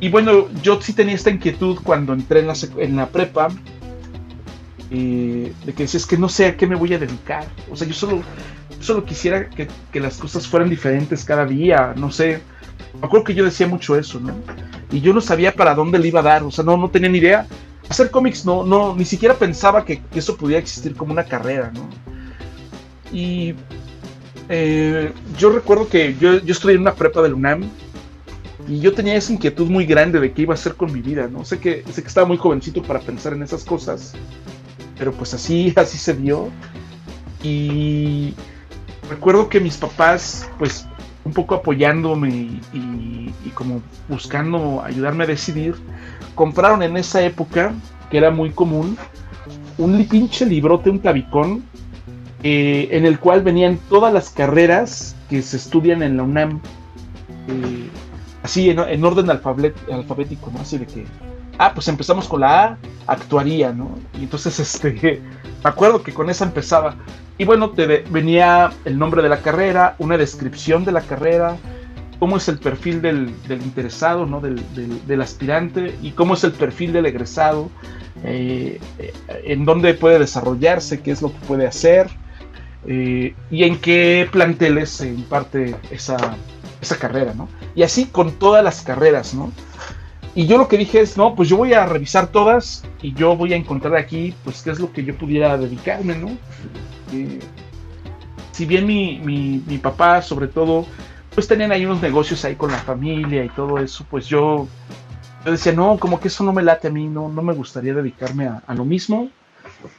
y 0.00 0.08
bueno, 0.10 0.48
yo 0.62 0.80
sí 0.80 0.92
tenía 0.92 1.14
esta 1.14 1.30
inquietud 1.30 1.78
cuando 1.82 2.12
entré 2.12 2.40
en 2.40 2.48
la, 2.48 2.54
en 2.78 2.96
la 2.96 3.08
prepa, 3.08 3.48
eh, 4.90 5.52
de 5.64 5.72
que 5.72 5.84
decía, 5.84 5.98
es 5.98 6.06
que 6.06 6.18
no 6.18 6.28
sé 6.28 6.46
a 6.46 6.56
qué 6.56 6.66
me 6.66 6.76
voy 6.76 6.92
a 6.94 6.98
dedicar. 6.98 7.46
O 7.70 7.76
sea, 7.76 7.88
yo 7.88 7.94
solo, 7.94 8.22
solo 8.80 9.04
quisiera 9.04 9.48
que, 9.48 9.68
que, 9.90 10.00
las 10.00 10.18
cosas 10.18 10.46
fueran 10.46 10.68
diferentes 10.68 11.24
cada 11.24 11.46
día, 11.46 11.94
no 11.96 12.10
sé. 12.10 12.40
Me 13.00 13.06
acuerdo 13.06 13.24
que 13.24 13.34
yo 13.34 13.44
decía 13.44 13.66
mucho 13.66 13.96
eso, 13.96 14.20
¿no? 14.20 14.34
Y 14.90 15.00
yo 15.00 15.14
no 15.14 15.20
sabía 15.20 15.52
para 15.52 15.74
dónde 15.74 15.98
le 15.98 16.08
iba 16.08 16.20
a 16.20 16.24
dar, 16.24 16.42
o 16.42 16.50
sea, 16.50 16.64
no, 16.64 16.76
no 16.76 16.90
tenía 16.90 17.08
ni 17.08 17.18
idea. 17.18 17.46
Hacer 17.88 18.10
cómics 18.10 18.44
no, 18.44 18.64
no, 18.64 18.94
ni 18.94 19.04
siquiera 19.04 19.34
pensaba 19.34 19.84
que, 19.84 20.02
eso 20.14 20.36
pudiera 20.36 20.60
existir 20.60 20.94
como 20.94 21.12
una 21.12 21.24
carrera, 21.24 21.72
¿no? 21.72 21.88
Y 23.12 23.54
eh, 24.48 25.12
yo 25.38 25.50
recuerdo 25.50 25.88
que 25.88 26.16
yo, 26.20 26.38
yo 26.40 26.52
estudié 26.52 26.74
en 26.74 26.82
una 26.82 26.94
prepa 26.94 27.22
del 27.22 27.34
UNAM 27.34 27.70
y 28.68 28.80
yo 28.80 28.92
tenía 28.92 29.14
esa 29.14 29.32
inquietud 29.32 29.68
muy 29.68 29.86
grande 29.86 30.18
de 30.18 30.32
qué 30.32 30.42
iba 30.42 30.54
a 30.54 30.56
hacer 30.56 30.74
con 30.74 30.92
mi 30.92 31.00
vida, 31.00 31.28
¿no? 31.28 31.44
Sé 31.44 31.58
que, 31.58 31.84
sé 31.90 32.02
que 32.02 32.08
estaba 32.08 32.26
muy 32.26 32.36
jovencito 32.36 32.82
para 32.82 33.00
pensar 33.00 33.32
en 33.32 33.42
esas 33.42 33.64
cosas, 33.64 34.14
pero 34.98 35.12
pues 35.12 35.34
así, 35.34 35.72
así 35.76 35.98
se 35.98 36.14
dio. 36.14 36.48
Y 37.42 38.34
recuerdo 39.08 39.48
que 39.48 39.60
mis 39.60 39.76
papás, 39.76 40.48
pues 40.58 40.86
un 41.24 41.32
poco 41.32 41.54
apoyándome 41.56 42.60
y, 42.72 43.32
como 43.54 43.82
buscando 44.08 44.82
ayudarme 44.82 45.24
a 45.24 45.26
decidir, 45.26 45.74
compraron 46.34 46.82
en 46.82 46.96
esa 46.96 47.22
época, 47.24 47.72
que 48.10 48.18
era 48.18 48.30
muy 48.30 48.50
común, 48.50 48.96
un 49.78 50.04
pinche 50.06 50.44
librote, 50.44 50.90
un 50.90 50.98
clavicón, 50.98 51.64
eh, 52.42 52.88
en 52.92 53.06
el 53.06 53.18
cual 53.18 53.42
venían 53.42 53.78
todas 53.88 54.12
las 54.12 54.30
carreras 54.30 55.16
que 55.28 55.42
se 55.42 55.56
estudian 55.56 56.02
en 56.02 56.16
la 56.16 56.22
UNAM. 56.22 56.60
Eh, 57.48 57.85
así 58.46 58.70
en, 58.70 59.04
orden 59.04 59.30
alfabético, 59.30 60.50
¿no? 60.52 60.60
Así 60.60 60.78
de 60.78 60.86
que, 60.86 61.04
ah, 61.58 61.72
pues 61.74 61.88
empezamos 61.88 62.26
con 62.28 62.40
la 62.40 62.64
A, 62.64 62.78
actuaría, 63.06 63.72
¿no? 63.72 63.98
Y 64.18 64.24
entonces, 64.24 64.58
este, 64.60 65.20
me 65.62 65.70
acuerdo 65.70 66.02
que 66.02 66.14
con 66.14 66.30
esa 66.30 66.44
empezaba. 66.44 66.96
Y 67.38 67.44
bueno, 67.44 67.70
te 67.70 67.86
venía 67.86 68.72
el 68.84 68.98
nombre 68.98 69.22
de 69.22 69.28
la 69.28 69.42
carrera, 69.42 69.94
una 69.98 70.16
descripción 70.16 70.84
de 70.84 70.92
la 70.92 71.02
carrera, 71.02 71.56
cómo 72.18 72.38
es 72.38 72.48
el 72.48 72.58
perfil 72.58 73.02
del, 73.02 73.34
interesado, 73.50 74.24
¿no? 74.24 74.40
Del, 74.40 75.20
aspirante 75.20 75.94
y 76.02 76.12
cómo 76.12 76.34
es 76.34 76.44
el 76.44 76.52
perfil 76.52 76.94
del 76.94 77.04
egresado, 77.04 77.68
eh, 78.24 78.80
eh, 78.98 79.12
en 79.44 79.66
dónde 79.66 79.92
puede 79.92 80.18
desarrollarse, 80.18 81.02
qué 81.02 81.10
es 81.10 81.20
lo 81.20 81.30
que 81.30 81.38
puede 81.46 81.66
hacer 81.66 82.08
eh, 82.86 83.34
y 83.50 83.64
en 83.64 83.78
qué 83.78 84.28
planteles 84.30 84.90
se 84.90 85.08
imparte 85.08 85.74
esa, 85.90 86.16
esa 86.86 86.98
carrera, 86.98 87.34
¿no? 87.34 87.48
Y 87.74 87.82
así 87.82 88.06
con 88.06 88.32
todas 88.32 88.64
las 88.64 88.82
carreras, 88.82 89.34
¿no? 89.34 89.52
Y 90.34 90.46
yo 90.46 90.58
lo 90.58 90.68
que 90.68 90.76
dije 90.76 91.00
es, 91.00 91.16
no, 91.16 91.34
pues 91.34 91.48
yo 91.48 91.56
voy 91.56 91.72
a 91.72 91.86
revisar 91.86 92.28
todas 92.28 92.84
y 93.00 93.14
yo 93.14 93.36
voy 93.36 93.54
a 93.54 93.56
encontrar 93.56 93.96
aquí, 93.96 94.34
pues, 94.44 94.62
qué 94.62 94.70
es 94.70 94.78
lo 94.78 94.92
que 94.92 95.02
yo 95.02 95.16
pudiera 95.16 95.56
dedicarme, 95.56 96.14
¿no? 96.14 96.28
Eh, 97.12 97.40
si 98.52 98.66
bien 98.66 98.86
mi, 98.86 99.18
mi, 99.18 99.62
mi, 99.66 99.78
papá, 99.78 100.20
sobre 100.20 100.48
todo, 100.48 100.86
pues 101.34 101.48
tenían 101.48 101.72
ahí 101.72 101.86
unos 101.86 102.02
negocios 102.02 102.44
ahí 102.44 102.54
con 102.54 102.70
la 102.70 102.78
familia 102.78 103.44
y 103.44 103.48
todo 103.48 103.78
eso, 103.78 104.04
pues 104.10 104.26
yo, 104.26 104.68
yo 105.44 105.50
decía, 105.50 105.72
no, 105.72 105.98
como 105.98 106.20
que 106.20 106.28
eso 106.28 106.44
no 106.44 106.52
me 106.52 106.62
late 106.62 106.88
a 106.88 106.90
mí, 106.90 107.06
no, 107.08 107.28
no 107.28 107.42
me 107.42 107.54
gustaría 107.54 107.94
dedicarme 107.94 108.46
a, 108.46 108.62
a 108.66 108.74
lo 108.74 108.84
mismo. 108.84 109.30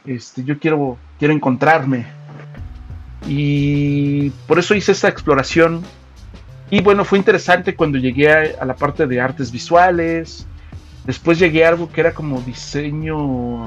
Este, 0.04 0.44
yo 0.44 0.58
quiero, 0.58 0.98
quiero 1.18 1.34
encontrarme. 1.34 2.06
Y 3.26 4.30
por 4.46 4.58
eso 4.58 4.74
hice 4.74 4.92
esta 4.92 5.08
exploración 5.08 5.82
y 6.70 6.80
bueno, 6.82 7.04
fue 7.04 7.18
interesante 7.18 7.74
cuando 7.74 7.98
llegué 7.98 8.30
a, 8.30 8.64
la 8.64 8.76
parte 8.76 9.06
de 9.06 9.20
artes 9.20 9.50
visuales. 9.50 10.46
Después 11.04 11.38
llegué 11.38 11.64
a 11.64 11.68
algo 11.68 11.90
que 11.90 12.00
era 12.00 12.12
como 12.12 12.40
diseño. 12.42 13.64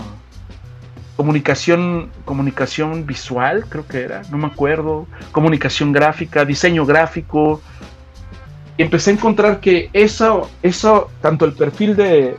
comunicación, 1.16 2.12
comunicación 2.26 3.06
visual, 3.06 3.66
creo 3.70 3.88
que 3.88 4.02
era, 4.02 4.22
no 4.32 4.38
me 4.38 4.48
acuerdo, 4.48 5.08
comunicación 5.32 5.92
gráfica, 5.92 6.46
diseño 6.46 6.86
gráfico. 6.86 7.62
Y 8.78 8.84
empecé 8.84 9.10
a 9.12 9.14
encontrar 9.14 9.60
que 9.60 9.90
eso, 9.94 10.50
eso 10.62 11.10
tanto 11.22 11.46
el 11.46 11.54
perfil 11.54 11.96
de, 11.96 12.36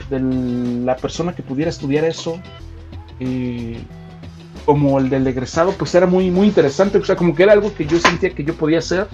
la 0.84 0.96
persona 0.96 1.34
que 1.34 1.42
pudiera 1.42 1.70
estudiar 1.70 2.04
eso, 2.04 2.40
eh, 3.18 3.80
como 4.64 4.98
el 5.00 5.10
del 5.10 5.26
egresado, 5.26 5.72
pues 5.72 5.92
era 5.96 6.06
muy, 6.06 6.30
muy 6.30 6.46
interesante. 6.46 6.98
O 6.98 7.04
sea, 7.04 7.16
como 7.16 7.34
que 7.34 7.42
era 7.42 7.52
algo 7.52 7.74
que 7.74 7.84
yo 7.84 7.98
sentía 7.98 8.30
que 8.30 8.44
yo 8.44 8.54
podía 8.54 8.78
hacer. 8.78 9.08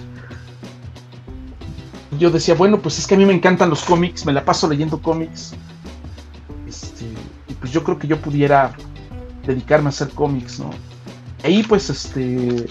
Yo 2.18 2.30
decía, 2.30 2.54
bueno, 2.54 2.78
pues 2.80 2.98
es 2.98 3.06
que 3.06 3.14
a 3.14 3.18
mí 3.18 3.24
me 3.24 3.32
encantan 3.32 3.70
los 3.70 3.82
cómics, 3.84 4.26
me 4.26 4.32
la 4.32 4.44
paso 4.44 4.68
leyendo 4.68 5.00
cómics. 5.00 5.54
Este, 6.66 7.04
y 7.48 7.54
pues 7.54 7.72
yo 7.72 7.84
creo 7.84 7.98
que 7.98 8.06
yo 8.06 8.20
pudiera 8.20 8.72
dedicarme 9.46 9.86
a 9.86 9.90
hacer 9.90 10.10
cómics, 10.10 10.58
¿no? 10.58 10.70
Ahí 11.44 11.62
pues 11.62 11.88
este 11.88 12.66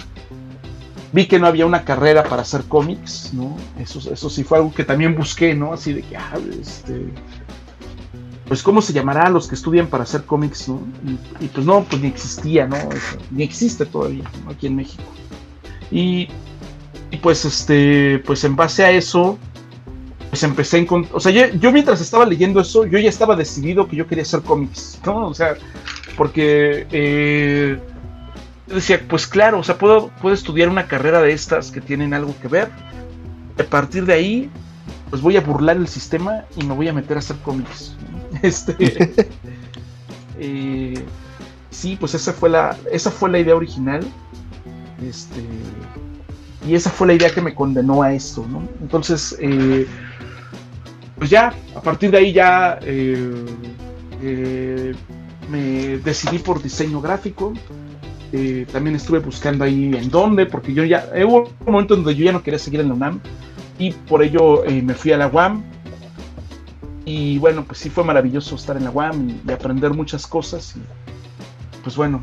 vi 1.14 1.26
que 1.26 1.40
no 1.40 1.48
había 1.48 1.66
una 1.66 1.84
carrera 1.84 2.24
para 2.24 2.42
hacer 2.42 2.64
cómics, 2.66 3.34
¿no? 3.34 3.56
Eso, 3.80 4.00
eso 4.12 4.30
sí 4.30 4.44
fue 4.44 4.58
algo 4.58 4.74
que 4.74 4.84
también 4.84 5.16
busqué, 5.16 5.56
¿no? 5.56 5.74
Así 5.74 5.94
de 5.94 6.02
que, 6.02 6.18
ah, 6.18 6.34
este, 6.60 7.12
pues 8.48 8.64
cómo 8.64 8.82
se 8.82 8.94
llamará 8.94 9.28
a 9.28 9.30
los 9.30 9.48
que 9.48 9.56
estudian 9.56 9.88
para 9.88 10.04
hacer 10.04 10.26
cómics, 10.26 10.68
¿no? 10.70 10.82
Y, 11.42 11.48
pues 11.48 11.66
no, 11.66 11.84
pues 11.84 12.02
ni 12.02 12.08
existía, 12.08 12.68
¿no? 12.68 12.78
ni 13.32 13.44
existe 13.44 13.86
todavía 13.86 14.24
aquí 14.50 14.68
en 14.68 14.76
México. 14.76 15.04
Y, 15.92 16.28
y, 17.12 17.18
pues 17.18 17.46
este, 17.46 18.20
pues 18.26 18.44
en 18.44 18.56
base 18.56 18.84
a 18.84 18.92
eso, 18.92 19.38
pues 20.30 20.44
empecé 20.44 20.78
a 20.78 20.80
encontrar, 20.82 21.16
o 21.16 21.20
sea, 21.20 21.32
yo, 21.32 21.72
mientras 21.72 22.02
estaba 22.02 22.26
leyendo 22.26 22.60
eso, 22.60 22.86
yo 22.86 23.00
ya 23.00 23.10
estaba 23.10 23.36
decidido 23.36 23.88
que 23.88 23.96
yo 23.96 24.08
quería 24.08 24.24
hacer 24.24 24.42
cómics, 24.42 25.00
¿no? 25.06 25.28
O 25.28 25.34
sea, 25.34 25.56
porque 26.18 26.86
eh, 26.92 27.80
decía, 28.68 29.02
pues 29.08 29.28
claro, 29.28 29.60
o 29.60 29.64
sea, 29.64 29.78
puedo, 29.78 30.10
puedo 30.22 30.36
estudiar 30.36 30.70
una 30.70 30.88
carrera 30.88 31.22
de 31.22 31.32
estas 31.32 31.72
que 31.72 31.82
tienen 31.82 32.14
algo 32.14 32.36
que 32.42 32.48
ver. 32.48 32.70
A 33.60 33.64
partir 33.64 34.06
de 34.06 34.14
ahí, 34.14 34.50
pues 35.10 35.22
voy 35.22 35.38
a 35.38 35.42
burlar 35.42 35.78
el 35.78 35.88
sistema 35.88 36.44
y 36.56 36.66
me 36.66 36.74
voy 36.74 36.88
a 36.88 36.94
meter 36.94 37.18
a 37.18 37.20
hacer 37.20 37.38
cómics. 37.38 37.96
Este, 38.44 38.76
eh, 40.38 41.04
sí, 41.72 41.98
pues 42.00 42.14
esa 42.14 42.34
fue 42.34 42.50
la, 42.50 42.78
esa 42.92 43.10
fue 43.10 43.32
la 43.32 43.40
idea 43.40 43.56
original. 43.56 44.06
Este, 45.02 45.42
y 46.68 46.76
esa 46.76 46.90
fue 46.90 47.08
la 47.08 47.14
idea 47.14 47.30
que 47.30 47.42
me 47.42 47.56
condenó 47.56 48.04
a 48.04 48.14
esto, 48.14 48.46
¿no? 48.50 48.68
Entonces, 48.82 49.38
eh, 49.40 49.88
pues 51.18 51.30
ya, 51.30 51.54
a 51.76 51.82
partir 51.82 52.12
de 52.12 52.18
ahí 52.18 52.34
ya 52.34 52.80
eh, 52.82 54.94
me 55.50 55.98
decidí 56.00 56.40
por 56.40 56.62
diseño 56.62 57.00
gráfico. 57.02 57.54
también 58.72 58.98
estuve 58.98 59.20
buscando 59.20 59.64
ahí 59.64 59.96
en 59.96 60.10
dónde, 60.10 60.46
porque 60.46 60.74
yo 60.74 60.84
ya, 60.84 61.10
hubo 61.26 61.50
un 61.66 61.72
momento 61.72 61.96
donde 61.96 62.14
yo 62.16 62.26
ya 62.26 62.34
no 62.34 62.44
quería 62.44 62.60
seguir 62.60 62.82
en 62.82 62.90
la 62.90 62.96
UNAM 62.96 63.22
y 63.80 63.92
por 63.92 64.22
ello 64.22 64.64
me 64.84 64.94
fui 64.94 65.14
a 65.14 65.18
la 65.18 65.28
UAM 65.28 65.64
y 67.08 67.38
bueno, 67.38 67.64
pues 67.64 67.80
sí 67.80 67.90
fue 67.90 68.04
maravilloso 68.04 68.56
estar 68.56 68.76
en 68.76 68.84
la 68.84 68.92
UAM 68.92 69.40
y, 69.48 69.52
aprender 69.52 69.94
muchas 69.94 70.28
cosas. 70.28 70.76
Pues 71.82 71.96
bueno, 71.96 72.22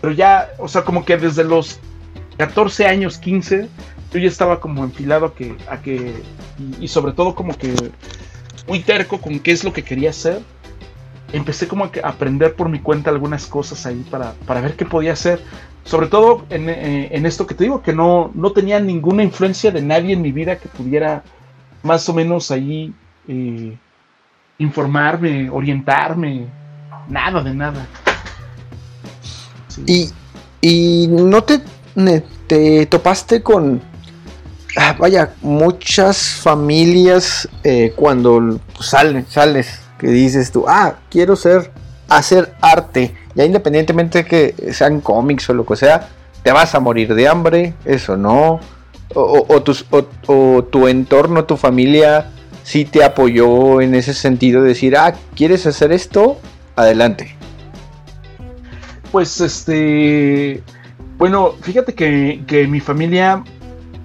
pero 0.00 0.14
ya, 0.14 0.48
o 0.58 0.66
sea, 0.66 0.82
como 0.82 1.04
que 1.04 1.18
desde 1.18 1.44
los 1.44 1.78
14 2.36 2.86
años, 2.86 3.18
15, 3.18 3.68
yo 4.12 4.20
ya 4.20 4.28
estaba 4.28 4.60
como 4.60 4.84
enfilado 4.84 5.26
a 5.26 5.34
que, 5.34 5.56
a 5.68 5.78
que 5.78 6.14
y, 6.80 6.88
sobre 6.88 7.12
todo 7.12 7.34
como 7.34 7.56
que 7.56 7.74
muy 8.68 8.80
terco 8.80 9.20
con 9.20 9.38
qué 9.40 9.52
es 9.52 9.64
lo 9.64 9.72
que 9.72 9.82
quería 9.82 10.10
hacer. 10.10 10.40
Empecé 11.32 11.66
como 11.66 11.84
a 11.84 11.90
aprender 12.04 12.54
por 12.54 12.68
mi 12.68 12.78
cuenta 12.78 13.10
algunas 13.10 13.46
cosas 13.46 13.86
ahí 13.86 14.04
para, 14.08 14.34
para 14.46 14.60
ver 14.60 14.76
qué 14.76 14.84
podía 14.84 15.12
hacer. 15.12 15.40
Sobre 15.84 16.06
todo 16.06 16.46
en, 16.48 16.70
eh, 16.70 17.08
en, 17.10 17.26
esto 17.26 17.46
que 17.46 17.54
te 17.54 17.64
digo, 17.64 17.82
que 17.82 17.92
no, 17.92 18.30
no 18.34 18.52
tenía 18.52 18.78
ninguna 18.78 19.22
influencia 19.24 19.70
de 19.70 19.82
nadie 19.82 20.14
en 20.14 20.22
mi 20.22 20.32
vida 20.32 20.58
que 20.58 20.68
pudiera 20.68 21.24
más 21.82 22.08
o 22.08 22.14
menos 22.14 22.50
ahí 22.50 22.94
eh, 23.26 23.76
informarme, 24.58 25.50
orientarme, 25.50 26.46
nada 27.08 27.42
de 27.42 27.54
nada. 27.54 27.86
Y, 29.86 30.08
y 30.60 31.08
no 31.08 31.42
te, 31.42 31.60
te 32.46 32.86
topaste 32.86 33.42
con, 33.42 33.80
ah, 34.76 34.96
vaya, 34.98 35.34
muchas 35.42 36.34
familias 36.34 37.48
eh, 37.62 37.92
cuando 37.96 38.58
sales, 38.80 39.26
sales, 39.28 39.80
que 39.98 40.08
dices 40.08 40.50
tú, 40.50 40.64
ah, 40.68 40.96
quiero 41.10 41.36
ser, 41.36 41.70
hacer 42.08 42.54
arte, 42.60 43.14
ya 43.34 43.44
independientemente 43.44 44.18
de 44.18 44.24
que 44.24 44.72
sean 44.72 45.00
cómics 45.00 45.48
o 45.50 45.54
lo 45.54 45.64
que 45.64 45.76
sea, 45.76 46.08
te 46.42 46.52
vas 46.52 46.74
a 46.74 46.80
morir 46.80 47.14
de 47.14 47.28
hambre, 47.28 47.74
eso 47.84 48.16
no, 48.16 48.60
o, 49.14 49.46
o 50.26 50.62
tu 50.64 50.88
entorno, 50.88 51.44
tu 51.44 51.56
familia 51.56 52.30
sí 52.64 52.84
te 52.84 53.04
apoyó 53.04 53.80
en 53.80 53.94
ese 53.94 54.14
sentido 54.14 54.62
de 54.62 54.68
decir, 54.68 54.96
ah, 54.96 55.14
¿quieres 55.36 55.66
hacer 55.66 55.92
esto? 55.92 56.38
Adelante. 56.74 57.36
Pues 59.12 59.40
este, 59.40 60.62
bueno, 61.18 61.54
fíjate 61.60 61.94
que, 61.94 62.66
mi 62.68 62.80
familia, 62.80 63.44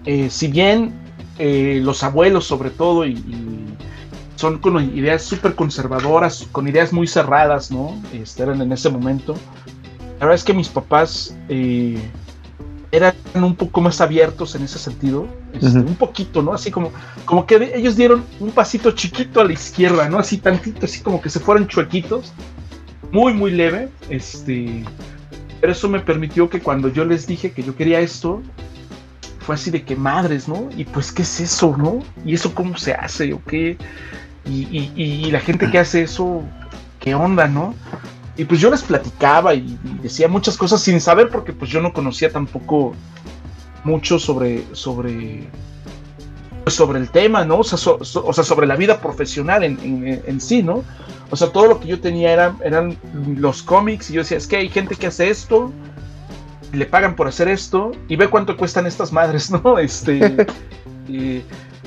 eh, 0.06 0.30
si 0.30 0.48
bien 0.48 0.94
eh, 1.38 1.80
los 1.84 2.04
abuelos 2.04 2.46
sobre 2.46 2.70
todo, 2.70 3.06
y, 3.06 3.16
son 4.36 4.60
con 4.60 4.82
ideas 4.98 5.24
súper 5.24 5.54
conservadoras, 5.54 6.48
con 6.54 6.66
ideas 6.66 6.94
muy 6.94 7.08
cerradas, 7.08 7.72
¿no? 7.72 8.02
Este, 8.14 8.44
eran 8.44 8.62
en 8.62 8.72
ese 8.72 8.90
momento. 8.90 9.36
La 10.14 10.26
verdad 10.26 10.36
es 10.36 10.46
que 10.46 10.54
mis 10.54 10.70
papás 10.70 11.36
eh, 11.50 12.02
eran 12.92 13.14
un 13.36 13.56
poco 13.56 13.82
más 13.82 14.00
abiertos 14.00 14.56
en 14.56 14.64
ese 14.64 14.80
sentido, 14.80 15.28
este, 15.52 15.80
un 15.80 15.96
poquito, 15.96 16.42
¿no? 16.42 16.54
Así 16.54 16.72
como, 16.72 16.92
como 17.26 17.46
que 17.46 17.74
ellos 17.76 17.98
dieron 17.98 18.24
un 18.40 18.52
pasito 18.52 18.92
chiquito 18.92 19.42
a 19.42 19.44
la 19.44 19.52
izquierda, 19.52 20.08
¿no? 20.08 20.20
Así 20.20 20.38
tantito, 20.38 20.86
así 20.86 21.02
como 21.02 21.22
que 21.22 21.30
se 21.30 21.42
fueron 21.42 21.68
chuequitos, 21.68 22.32
muy, 23.12 23.34
muy 23.34 23.52
leve, 23.52 23.90
este, 24.10 24.86
pero 25.60 25.74
eso 25.74 25.90
me 25.90 26.00
permitió 26.00 26.50
que 26.50 26.60
cuando 26.60 26.90
yo 26.90 27.06
les 27.06 27.28
dije 27.28 27.52
que 27.52 27.64
yo 27.64 27.76
quería 27.76 28.00
esto, 28.00 28.42
fue 29.40 29.56
así 29.56 29.72
de 29.72 29.84
que 29.84 29.96
madres, 29.96 30.48
¿no? 30.48 30.70
Y 30.78 30.86
pues, 30.86 31.12
¿qué 31.12 31.24
es 31.24 31.40
eso, 31.40 31.76
no? 31.78 32.00
¿Y 32.26 32.34
eso 32.34 32.54
cómo 32.54 32.78
se 32.78 32.94
hace 32.94 33.34
o 33.34 33.42
qué? 33.46 33.78
Y, 34.46 34.92
y 34.96 35.32
la 35.32 35.40
gente 35.40 35.70
que 35.70 35.78
hace 35.78 36.02
eso, 36.04 36.44
¿qué 37.00 37.14
onda, 37.14 37.48
no? 37.48 37.76
Y 38.40 38.46
pues 38.46 38.62
yo 38.62 38.72
les 38.72 38.84
platicaba 38.84 39.54
y, 39.54 39.78
decía 40.02 40.30
muchas 40.30 40.56
cosas 40.56 40.82
sin 40.82 41.02
saber 41.02 41.28
porque 41.28 41.52
pues 41.52 41.70
yo 41.70 41.82
no 41.82 41.92
conocía 41.92 42.32
tampoco 42.32 42.96
mucho 43.84 44.18
sobre, 44.18 44.64
sobre, 44.72 45.50
sobre 46.68 47.00
el 47.00 47.10
tema, 47.10 47.46
¿no? 47.46 47.60
O 47.60 47.64
sea, 47.64 47.78
o 47.94 48.34
sea, 48.34 48.44
sobre 48.44 48.68
la 48.68 48.76
vida 48.76 49.00
profesional 49.02 49.64
en, 49.64 50.22
en, 50.26 50.42
sí, 50.42 50.64
¿no? 50.64 50.84
O 51.30 51.36
sea, 51.36 51.50
todo 51.50 51.68
lo 51.68 51.80
que 51.80 51.88
yo 51.88 52.00
tenía 52.00 52.32
eran, 52.32 52.58
eran 52.64 52.98
los 53.36 53.64
cómics 53.64 54.10
y 54.10 54.14
yo 54.14 54.22
decía, 54.22 54.38
es 54.38 54.48
que 54.48 54.58
hay 54.58 54.70
gente 54.70 54.96
que 54.96 55.08
hace 55.08 55.30
esto, 55.30 55.72
le 56.74 56.86
pagan 56.86 57.16
por 57.16 57.28
hacer 57.28 57.48
esto 57.48 57.92
y 58.08 58.16
ve 58.16 58.28
cuánto 58.28 58.58
cuestan 58.58 58.86
estas 58.86 59.12
madres, 59.12 59.50
¿no? 59.64 59.80
Este, 59.80 60.48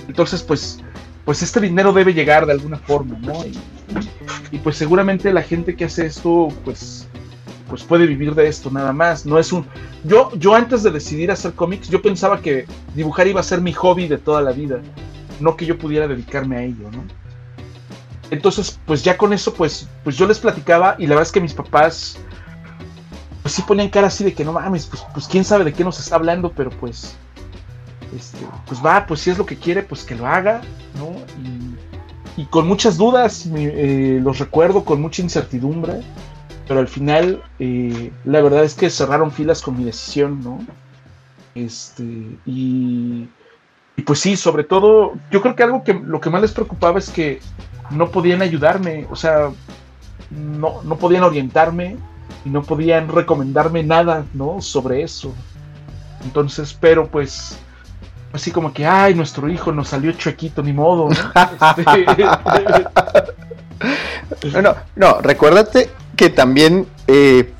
entonces, 0.08 0.42
pues, 0.42 0.80
pues 1.24 1.42
este 1.42 1.60
dinero 1.60 1.92
debe 1.92 2.14
llegar 2.14 2.46
de 2.46 2.52
alguna 2.52 2.78
forma, 2.78 3.18
¿no? 3.18 3.44
Y 4.50 4.58
pues 4.58 4.76
seguramente 4.76 5.32
la 5.32 5.42
gente 5.42 5.76
que 5.76 5.84
hace 5.84 6.06
esto, 6.06 6.48
pues, 6.64 7.06
pues 7.72 7.84
puede 7.84 8.06
vivir 8.06 8.34
de 8.34 8.48
esto 8.48 8.70
nada 8.70 8.92
más. 8.92 9.24
No 9.24 9.38
es 9.38 9.50
un. 9.50 9.64
Yo, 10.04 10.30
yo 10.36 10.54
antes 10.54 10.82
de 10.82 10.90
decidir 10.90 11.30
hacer 11.30 11.54
cómics, 11.54 11.88
yo 11.88 12.02
pensaba 12.02 12.42
que 12.42 12.66
dibujar 12.94 13.26
iba 13.26 13.40
a 13.40 13.42
ser 13.42 13.62
mi 13.62 13.72
hobby 13.72 14.08
de 14.08 14.18
toda 14.18 14.42
la 14.42 14.52
vida. 14.52 14.82
No 15.40 15.56
que 15.56 15.64
yo 15.64 15.78
pudiera 15.78 16.06
dedicarme 16.06 16.58
a 16.58 16.62
ello, 16.64 16.90
¿no? 16.92 17.02
Entonces, 18.30 18.78
pues 18.84 19.02
ya 19.02 19.16
con 19.16 19.32
eso, 19.32 19.54
pues, 19.54 19.88
pues 20.04 20.18
yo 20.18 20.26
les 20.26 20.38
platicaba 20.38 20.96
y 20.98 21.04
la 21.04 21.14
verdad 21.14 21.22
es 21.22 21.32
que 21.32 21.40
mis 21.40 21.54
papás, 21.54 22.18
pues 23.40 23.54
sí 23.54 23.62
ponían 23.62 23.88
cara 23.88 24.08
así 24.08 24.22
de 24.22 24.34
que 24.34 24.44
no 24.44 24.52
mames, 24.52 24.84
pues, 24.84 25.02
pues 25.14 25.26
quién 25.26 25.42
sabe 25.42 25.64
de 25.64 25.72
qué 25.72 25.82
nos 25.82 25.98
está 25.98 26.16
hablando, 26.16 26.52
pero 26.52 26.68
pues, 26.68 27.16
este, 28.14 28.36
pues 28.66 28.84
va, 28.84 29.06
pues 29.06 29.20
si 29.20 29.30
es 29.30 29.38
lo 29.38 29.46
que 29.46 29.56
quiere, 29.56 29.82
pues 29.82 30.04
que 30.04 30.14
lo 30.14 30.26
haga, 30.26 30.60
¿no? 30.98 31.14
Y 32.36 32.44
con 32.44 32.68
muchas 32.68 32.98
dudas, 32.98 33.48
eh, 33.54 34.20
los 34.22 34.40
recuerdo 34.40 34.84
con 34.84 35.00
mucha 35.00 35.22
incertidumbre, 35.22 36.02
pero 36.72 36.80
al 36.80 36.88
final 36.88 37.42
eh, 37.58 38.10
la 38.24 38.40
verdad 38.40 38.64
es 38.64 38.72
que 38.72 38.88
cerraron 38.88 39.30
filas 39.30 39.60
con 39.60 39.76
mi 39.76 39.84
decisión, 39.84 40.40
¿no? 40.42 40.58
Este, 41.54 42.02
y, 42.46 43.28
pues 44.06 44.20
sí, 44.20 44.38
sobre 44.38 44.64
todo, 44.64 45.12
yo 45.30 45.42
creo 45.42 45.54
que 45.54 45.64
algo 45.64 45.84
que 45.84 45.92
lo 45.92 46.18
que 46.18 46.30
más 46.30 46.40
les 46.40 46.52
preocupaba 46.52 46.98
es 46.98 47.10
que 47.10 47.40
no 47.90 48.10
podían 48.10 48.40
ayudarme, 48.40 49.06
o 49.10 49.16
sea, 49.16 49.50
no, 50.30 50.82
no 50.82 50.96
podían 50.96 51.24
orientarme 51.24 51.98
y 52.42 52.48
no 52.48 52.62
podían 52.62 53.08
recomendarme 53.08 53.82
nada, 53.82 54.24
¿no? 54.32 54.62
Sobre 54.62 55.02
eso. 55.02 55.34
Entonces, 56.24 56.74
pero 56.80 57.06
pues 57.06 57.58
así 58.32 58.50
como 58.50 58.72
que, 58.72 58.86
ay, 58.86 59.14
nuestro 59.14 59.46
hijo 59.50 59.72
nos 59.72 59.88
salió 59.88 60.10
chuequito, 60.12 60.62
ni 60.62 60.72
modo, 60.72 61.10
¿no? 61.10 61.16
no, 64.62 64.74
no, 64.96 65.20
recuérdate 65.20 65.90
que 66.22 66.30
también, 66.30 66.86
eh, 67.08 67.50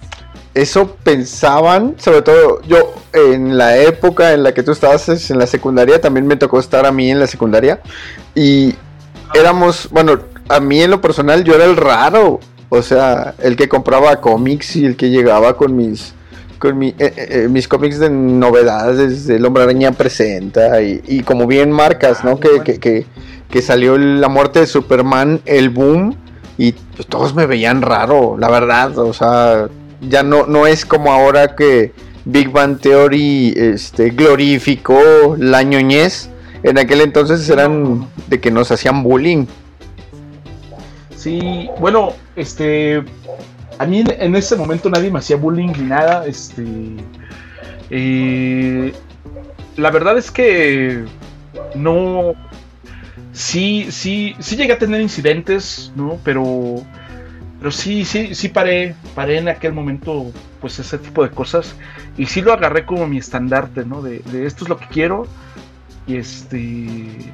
eso 0.54 0.94
pensaban, 1.02 1.96
sobre 1.98 2.22
todo 2.22 2.62
yo 2.62 2.94
en 3.12 3.58
la 3.58 3.76
época 3.76 4.34
en 4.34 4.44
la 4.44 4.54
que 4.54 4.62
tú 4.62 4.70
estabas 4.70 5.08
en 5.32 5.38
la 5.40 5.48
secundaria, 5.48 6.00
también 6.00 6.28
me 6.28 6.36
tocó 6.36 6.60
estar 6.60 6.86
a 6.86 6.92
mí 6.92 7.10
en 7.10 7.18
la 7.18 7.26
secundaria. 7.26 7.80
Y 8.36 8.76
éramos, 9.34 9.88
bueno, 9.90 10.20
a 10.48 10.60
mí 10.60 10.80
en 10.80 10.92
lo 10.92 11.00
personal 11.00 11.42
yo 11.42 11.56
era 11.56 11.64
el 11.64 11.76
raro, 11.76 12.38
o 12.68 12.82
sea, 12.82 13.34
el 13.40 13.56
que 13.56 13.68
compraba 13.68 14.20
cómics 14.20 14.76
y 14.76 14.86
el 14.86 14.94
que 14.94 15.10
llegaba 15.10 15.56
con 15.56 15.74
mis 15.74 16.14
con 16.60 16.78
mi, 16.78 16.94
eh, 17.00 17.12
eh, 17.16 17.48
mis 17.50 17.66
cómics 17.66 17.98
de 17.98 18.10
novedades, 18.10 19.28
el 19.28 19.44
Hombre 19.44 19.64
Araña 19.64 19.90
presenta 19.90 20.80
y, 20.82 21.24
como 21.24 21.48
bien 21.48 21.72
marcas, 21.72 22.22
¿no? 22.22 22.38
Que, 22.38 22.60
que, 22.60 23.06
que, 23.50 23.62
salió 23.62 23.98
la 23.98 24.28
muerte 24.28 24.60
de 24.60 24.68
Superman, 24.68 25.40
el 25.46 25.70
boom 25.70 26.16
y 26.62 26.72
pues, 26.94 27.08
todos 27.08 27.34
me 27.34 27.46
veían 27.46 27.82
raro, 27.82 28.36
la 28.38 28.48
verdad, 28.48 28.96
o 28.96 29.12
sea, 29.12 29.68
ya 30.00 30.22
no, 30.22 30.46
no 30.46 30.68
es 30.68 30.84
como 30.84 31.10
ahora 31.10 31.56
que 31.56 31.92
Big 32.24 32.50
Bang 32.50 32.78
Theory 32.78 33.52
este, 33.56 34.10
glorificó 34.10 35.34
la 35.38 35.64
ñoñez. 35.64 36.30
En 36.62 36.78
aquel 36.78 37.00
entonces 37.00 37.50
eran 37.50 38.06
de 38.28 38.40
que 38.40 38.52
nos 38.52 38.70
hacían 38.70 39.02
bullying. 39.02 39.46
Sí, 41.16 41.68
bueno, 41.80 42.12
este. 42.36 43.02
A 43.78 43.86
mí 43.86 44.04
en, 44.06 44.36
ese 44.36 44.54
momento 44.54 44.88
nadie 44.88 45.10
me 45.10 45.18
hacía 45.18 45.34
bullying 45.34 45.72
ni 45.76 45.82
nada. 45.82 46.24
Este. 46.26 46.64
Eh, 47.90 48.92
la 49.76 49.90
verdad 49.90 50.16
es 50.16 50.30
que 50.30 51.04
no. 51.74 52.34
Sí, 53.32 53.88
sí, 53.90 54.36
sí 54.38 54.56
llegué 54.56 54.74
a 54.74 54.78
tener 54.78 55.00
incidentes, 55.00 55.92
¿no? 55.96 56.18
Pero 56.22 56.84
pero 57.62 57.70
sí, 57.70 58.04
sí, 58.04 58.34
sí 58.34 58.48
paré, 58.48 58.96
paré 59.14 59.38
en 59.38 59.48
aquel 59.48 59.72
momento, 59.72 60.32
pues 60.60 60.80
ese 60.80 60.98
tipo 60.98 61.22
de 61.22 61.30
cosas. 61.30 61.76
Y 62.16 62.26
sí 62.26 62.42
lo 62.42 62.52
agarré 62.52 62.84
como 62.84 63.06
mi 63.06 63.18
estandarte, 63.18 63.84
¿no? 63.84 64.02
De, 64.02 64.16
esto 64.44 64.64
es 64.64 64.68
lo 64.68 64.78
que 64.78 64.88
quiero. 64.88 65.28
Y 66.08 66.16
este. 66.16 67.32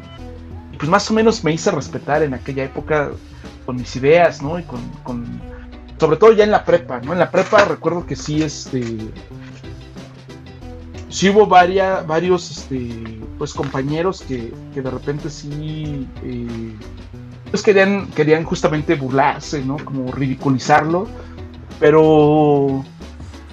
Pues 0.77 0.91
más 0.91 1.11
o 1.11 1.15
menos 1.15 1.43
me 1.45 1.53
hice 1.55 1.71
respetar 1.71 2.23
en 2.23 2.35
aquella 2.35 2.65
época 2.65 3.11
con 3.65 3.77
mis 3.77 3.97
ideas, 3.97 4.43
¿no? 4.43 4.59
Y 4.59 4.65
con. 4.65 5.41
sobre 5.99 6.19
todo 6.19 6.33
ya 6.35 6.45
en 6.45 6.51
la 6.51 6.67
prepa, 6.67 7.01
¿no? 7.01 7.15
En 7.15 7.21
la 7.21 7.31
prepa 7.31 7.65
recuerdo 7.65 8.05
que 8.05 8.15
sí, 8.15 8.43
este. 8.43 8.99
Sí 11.09 11.31
hubo 11.31 11.47
varias, 11.47 12.07
varios, 12.07 12.51
este, 12.51 13.21
pues 13.39 13.55
compañeros 13.55 14.23
que, 14.23 14.53
que 14.75 14.83
de 14.83 14.91
repente 14.91 15.31
sí. 15.31 16.07
Eh, 16.23 16.75
pues 17.51 17.63
querían, 17.63 18.09
querían 18.09 18.45
justamente 18.45 18.95
burlarse, 18.95 19.65
¿no? 19.65 19.77
Como 19.79 20.13
ridiculizarlo. 20.13 21.09
Pero, 21.81 22.85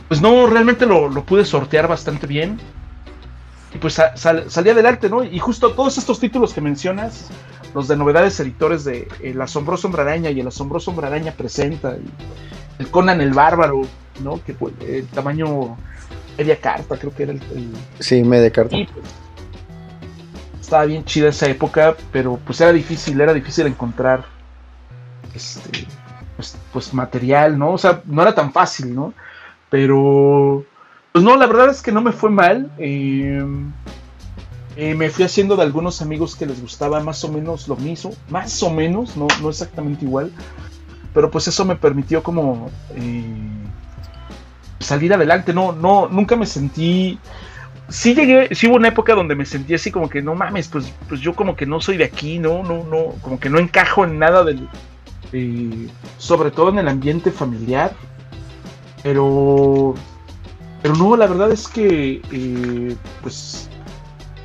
pues 0.07 0.21
no, 0.21 0.47
realmente 0.47 0.85
lo, 0.85 1.09
pude 1.23 1.45
sortear 1.45 1.87
bastante 1.87 2.27
bien. 2.27 2.59
Y 3.73 3.77
pues 3.77 4.01
salí 4.15 4.69
adelante, 4.69 5.09
¿no? 5.09 5.23
Y 5.23 5.39
justo 5.39 5.73
todos 5.73 5.97
estos 5.97 6.19
títulos 6.19 6.53
que 6.53 6.61
mencionas, 6.61 7.29
los 7.73 7.87
de 7.87 7.97
novedades 7.97 8.39
editores 8.39 8.85
de 8.85 9.07
El 9.21 9.41
asombroso 9.41 9.87
hombre 9.87 10.03
araña 10.03 10.29
y 10.31 10.39
El 10.39 10.47
asombroso 10.47 10.91
hombre 10.91 11.07
araña 11.07 11.33
presenta, 11.33 11.97
y 11.97 12.05
el 12.79 12.89
Conan 12.89 13.19
el 13.21 13.33
bárbaro, 13.33 13.81
¿no? 14.23 14.41
Que 14.43 14.53
fue 14.53 14.71
el 14.81 15.05
tamaño 15.07 15.77
media 16.37 16.59
carta, 16.59 16.97
creo 16.97 17.13
que 17.13 17.23
era 17.23 17.31
el. 17.33 17.41
sí, 17.99 18.23
media 18.23 18.51
carta. 18.51 18.75
Y 18.75 18.85
pues, 18.85 19.05
estaba 20.61 20.85
bien 20.85 21.05
chida 21.05 21.29
esa 21.29 21.47
época, 21.47 21.95
pero 22.11 22.39
pues 22.45 22.59
era 22.61 22.73
difícil, 22.73 23.19
era 23.21 23.33
difícil 23.33 23.67
encontrar 23.67 24.25
este, 25.33 25.85
pues, 26.35 26.57
pues, 26.73 26.93
material, 26.93 27.57
¿no? 27.57 27.73
O 27.73 27.77
sea, 27.77 28.01
no 28.05 28.21
era 28.21 28.33
tan 28.33 28.51
fácil, 28.51 28.95
¿no? 28.95 29.13
Pero, 29.69 30.65
pues 31.11 31.23
no, 31.23 31.35
la 31.35 31.45
verdad 31.45 31.69
es 31.69 31.81
que 31.81 31.91
no 31.91 32.01
me 32.01 32.11
fue 32.11 32.29
mal. 32.29 32.71
Em, 32.77 33.71
eh, 34.75 34.93
me 34.95 35.09
fui 35.09 35.23
haciendo 35.23 35.55
de 35.55 35.63
algunos 35.63 36.01
amigos 36.01 36.35
que 36.35 36.45
les 36.45 36.61
gustaba 36.61 36.99
más 36.99 37.23
o 37.23 37.31
menos 37.31 37.67
lo 37.67 37.77
mismo, 37.77 38.11
más 38.29 38.61
o 38.61 38.69
menos, 38.69 39.15
no, 39.15 39.27
no 39.41 39.49
exactamente 39.49 40.03
igual, 40.03 40.31
pero 41.13 41.31
pues 41.31 41.47
eso 41.47 41.63
me 41.63 41.77
permitió 41.77 42.21
como 42.21 42.69
eh, 42.93 43.64
salir 44.85 45.13
adelante, 45.13 45.53
no, 45.53 45.71
no, 45.71 46.07
nunca 46.07 46.35
me 46.35 46.45
sentí 46.45 47.19
sí 47.89 48.15
llegué, 48.15 48.53
sí 48.53 48.67
hubo 48.67 48.75
una 48.75 48.87
época 48.87 49.13
donde 49.13 49.35
me 49.35 49.45
sentí 49.45 49.73
así 49.73 49.91
como 49.91 50.09
que 50.09 50.21
no 50.21 50.35
mames, 50.35 50.67
pues, 50.67 50.91
pues 51.07 51.21
yo 51.21 51.35
como 51.35 51.55
que 51.55 51.65
no 51.65 51.81
soy 51.81 51.97
de 51.97 52.05
aquí, 52.05 52.39
no, 52.39 52.63
no, 52.63 52.83
no, 52.83 53.15
como 53.21 53.39
que 53.39 53.49
no 53.49 53.59
encajo 53.59 54.03
en 54.05 54.19
nada 54.19 54.43
del, 54.43 54.67
sobre 56.17 56.51
todo 56.51 56.69
en 56.69 56.79
el 56.79 56.87
ambiente 56.87 57.31
familiar, 57.31 57.93
pero, 59.03 59.93
pero 60.81 60.95
no, 60.95 61.15
la 61.15 61.27
verdad 61.27 61.51
es 61.51 61.67
que, 61.67 62.21
eh, 62.31 62.95
pues, 63.21 63.69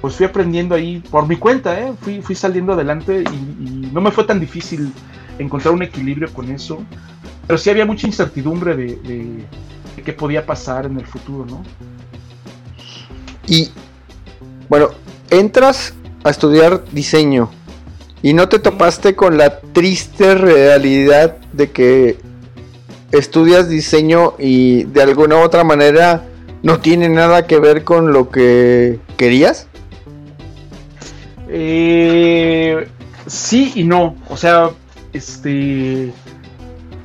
pues 0.01 0.17
fui 0.17 0.27
aprendiendo 0.27 0.75
ahí 0.75 1.03
por 1.11 1.27
mi 1.27 1.37
cuenta, 1.37 1.79
¿eh? 1.79 1.93
fui, 2.01 2.21
fui 2.23 2.35
saliendo 2.35 2.73
adelante 2.73 3.23
y, 3.23 3.91
no 3.93 4.01
me 4.01 4.13
fue 4.13 4.23
tan 4.23 4.39
difícil 4.39 4.93
encontrar 5.39 5.75
un 5.75 5.83
equilibrio 5.83 6.33
con 6.33 6.49
eso, 6.51 6.85
pero 7.47 7.59
sí 7.59 7.71
había 7.71 7.85
mucha 7.85 8.07
incertidumbre 8.07 8.77
de 8.77 9.45
qué 10.05 10.13
podía 10.13 10.47
pasar 10.47 10.87
en 10.87 10.99
el 10.99 11.07
futuro, 11.07 11.47
¿no? 11.47 11.63
Y 13.47 13.71
bueno, 14.69 14.91
entras 15.31 15.95
a 16.25 16.31
estudiar 16.31 16.85
diseño 16.93 17.51
y 18.23 18.33
no 18.35 18.49
te 18.49 18.59
topaste 18.59 19.15
con 19.15 19.37
la 19.37 19.61
triste 19.61 20.35
realidad 20.35 21.37
de 21.53 21.71
que 21.71 22.19
estudias 23.13 23.69
diseño 23.69 24.35
y 24.39 24.85
de 24.85 25.03
alguna 25.03 25.37
u 25.37 25.41
otra 25.41 25.65
manera 25.65 26.25
no 26.63 26.81
tiene 26.81 27.09
nada 27.09 27.47
que 27.47 27.59
ver 27.59 27.85
con 27.85 28.13
lo 28.13 28.31
que 28.31 29.01
querías? 29.17 29.67
Eh, 31.49 32.87
sí 33.27 33.73
y 33.75 33.85
no. 33.85 34.17
O 34.29 34.37
sea, 34.37 34.71
este 35.13 36.13